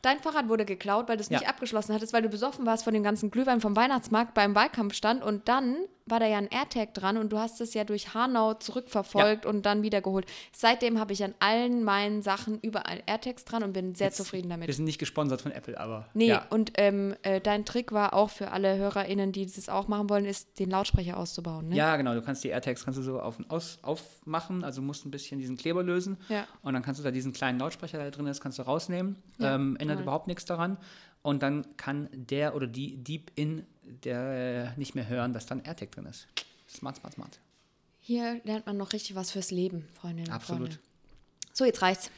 Dein 0.01 0.19
Fahrrad 0.19 0.47
wurde 0.47 0.65
geklaut, 0.65 1.09
weil 1.09 1.17
du 1.17 1.23
es 1.23 1.29
nicht 1.29 1.41
Ja. 1.41 1.49
abgeschlossen 1.49 1.93
hattest, 1.93 2.13
weil 2.13 2.21
du 2.21 2.29
besoffen 2.29 2.65
warst 2.65 2.83
von 2.83 2.93
dem 2.93 3.03
ganzen 3.03 3.31
Glühwein 3.31 3.59
vom 3.59 3.75
Weihnachtsmarkt 3.75 4.33
beim 4.33 4.55
Wahlkampfstand 4.55 5.23
und 5.23 5.47
dann 5.49 5.75
war 6.09 6.19
da 6.19 6.27
ja 6.27 6.37
ein 6.37 6.47
AirTag 6.47 6.93
dran 6.93 7.17
und 7.17 7.31
du 7.31 7.37
hast 7.37 7.61
es 7.61 7.73
ja 7.73 7.83
durch 7.83 8.13
Hanau 8.13 8.53
zurückverfolgt 8.53 9.45
und 9.45 9.65
dann 9.65 9.83
wiedergeholt. 9.83 10.25
Seitdem 10.51 10.99
habe 10.99 11.13
ich 11.13 11.23
an 11.23 11.33
allen 11.39 11.83
meinen 11.83 12.21
Sachen 12.21 12.59
überall 12.61 13.01
AirTags 13.05 13.45
dran 13.45 13.63
und 13.63 13.73
bin 13.73 13.95
sehr 13.95 14.11
zufrieden 14.11 14.49
damit. 14.49 14.67
Wir 14.67 14.73
sind 14.73 14.85
nicht 14.85 14.99
gesponsert 14.99 15.41
von 15.41 15.51
Apple, 15.51 15.79
aber. 15.79 16.07
Nee, 16.13 16.27
ja. 16.27 16.45
und 16.49 16.73
ähm, 16.77 17.15
äh, 17.23 17.41
dein 17.41 17.65
Trick 17.65 17.91
war 17.91 18.13
auch 18.13 18.29
für 18.29 18.51
alle 18.51 18.77
HörerInnen, 18.77 19.31
die 19.31 19.45
das 19.45 19.69
auch 19.69 19.87
machen 19.87 20.09
wollen, 20.09 20.25
ist, 20.25 20.59
den 20.59 20.69
Lautsprecher 20.69 21.17
auszubauen. 21.17 21.69
Ne? 21.69 21.75
Ja, 21.75 21.95
genau. 21.97 22.13
Du 22.13 22.21
kannst 22.21 22.43
die 22.43 22.49
AirTags 22.49 22.83
kannst 22.85 22.99
du 22.99 23.03
so 23.03 23.19
auf, 23.19 23.37
aus, 23.49 23.79
aufmachen, 23.81 24.63
also 24.63 24.81
musst 24.81 25.05
ein 25.05 25.11
bisschen 25.11 25.39
diesen 25.39 25.57
Kleber 25.57 25.83
lösen. 25.83 26.17
Ja. 26.29 26.47
Und 26.61 26.73
dann 26.73 26.83
kannst 26.83 26.99
du 26.99 27.03
da 27.03 27.11
diesen 27.11 27.33
kleinen 27.33 27.59
Lautsprecher, 27.59 27.97
der 27.97 28.11
da 28.11 28.15
drin 28.15 28.27
ist, 28.27 28.41
kannst 28.41 28.59
du 28.59 28.63
rausnehmen. 28.63 29.17
Ja, 29.37 29.55
ähm, 29.55 29.77
ändert 29.79 29.99
überhaupt 29.99 30.27
nichts 30.27 30.45
daran. 30.45 30.77
Und 31.21 31.43
dann 31.43 31.65
kann 31.75 32.07
der 32.13 32.55
oder 32.55 32.67
die 32.67 33.03
Deep 33.03 33.31
in 33.35 33.65
der 34.03 34.73
äh, 34.75 34.79
nicht 34.79 34.95
mehr 34.95 35.07
hören, 35.07 35.33
dass 35.33 35.45
da 35.45 35.55
ein 35.55 35.63
AirTag 35.63 35.91
drin 35.91 36.05
ist. 36.05 36.27
Smart, 36.67 36.97
smart, 36.97 37.13
smart. 37.13 37.39
Hier 37.99 38.41
lernt 38.43 38.65
man 38.65 38.77
noch 38.77 38.93
richtig 38.93 39.15
was 39.15 39.31
fürs 39.31 39.51
Leben, 39.51 39.87
Freundinnen 39.93 40.29
und 40.29 40.33
Absolut. 40.33 40.73
Freunde. 40.73 40.79
So, 41.53 41.65
jetzt 41.65 41.81
reicht's. 41.81 42.11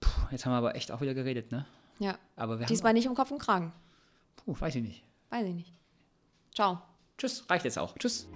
Puh, 0.00 0.10
jetzt 0.30 0.44
haben 0.44 0.52
wir 0.52 0.58
aber 0.58 0.74
echt 0.74 0.90
auch 0.90 1.00
wieder 1.00 1.14
geredet, 1.14 1.52
ne? 1.52 1.66
Ja. 1.98 2.18
Aber 2.36 2.58
wir 2.58 2.66
Diesmal 2.66 2.92
nicht 2.92 3.08
um 3.08 3.14
Kopf 3.14 3.30
und 3.30 3.38
Kragen. 3.38 3.66
haben. 3.66 3.72
Puh, 4.36 4.56
weiß 4.58 4.74
ich 4.74 4.82
nicht. 4.82 5.02
Weiß 5.30 5.46
ich 5.46 5.54
nicht. 5.54 5.72
Ciao. 6.54 6.82
Tschüss, 7.16 7.48
reicht 7.48 7.64
jetzt 7.64 7.78
auch. 7.78 7.96
Tschüss. 7.96 8.26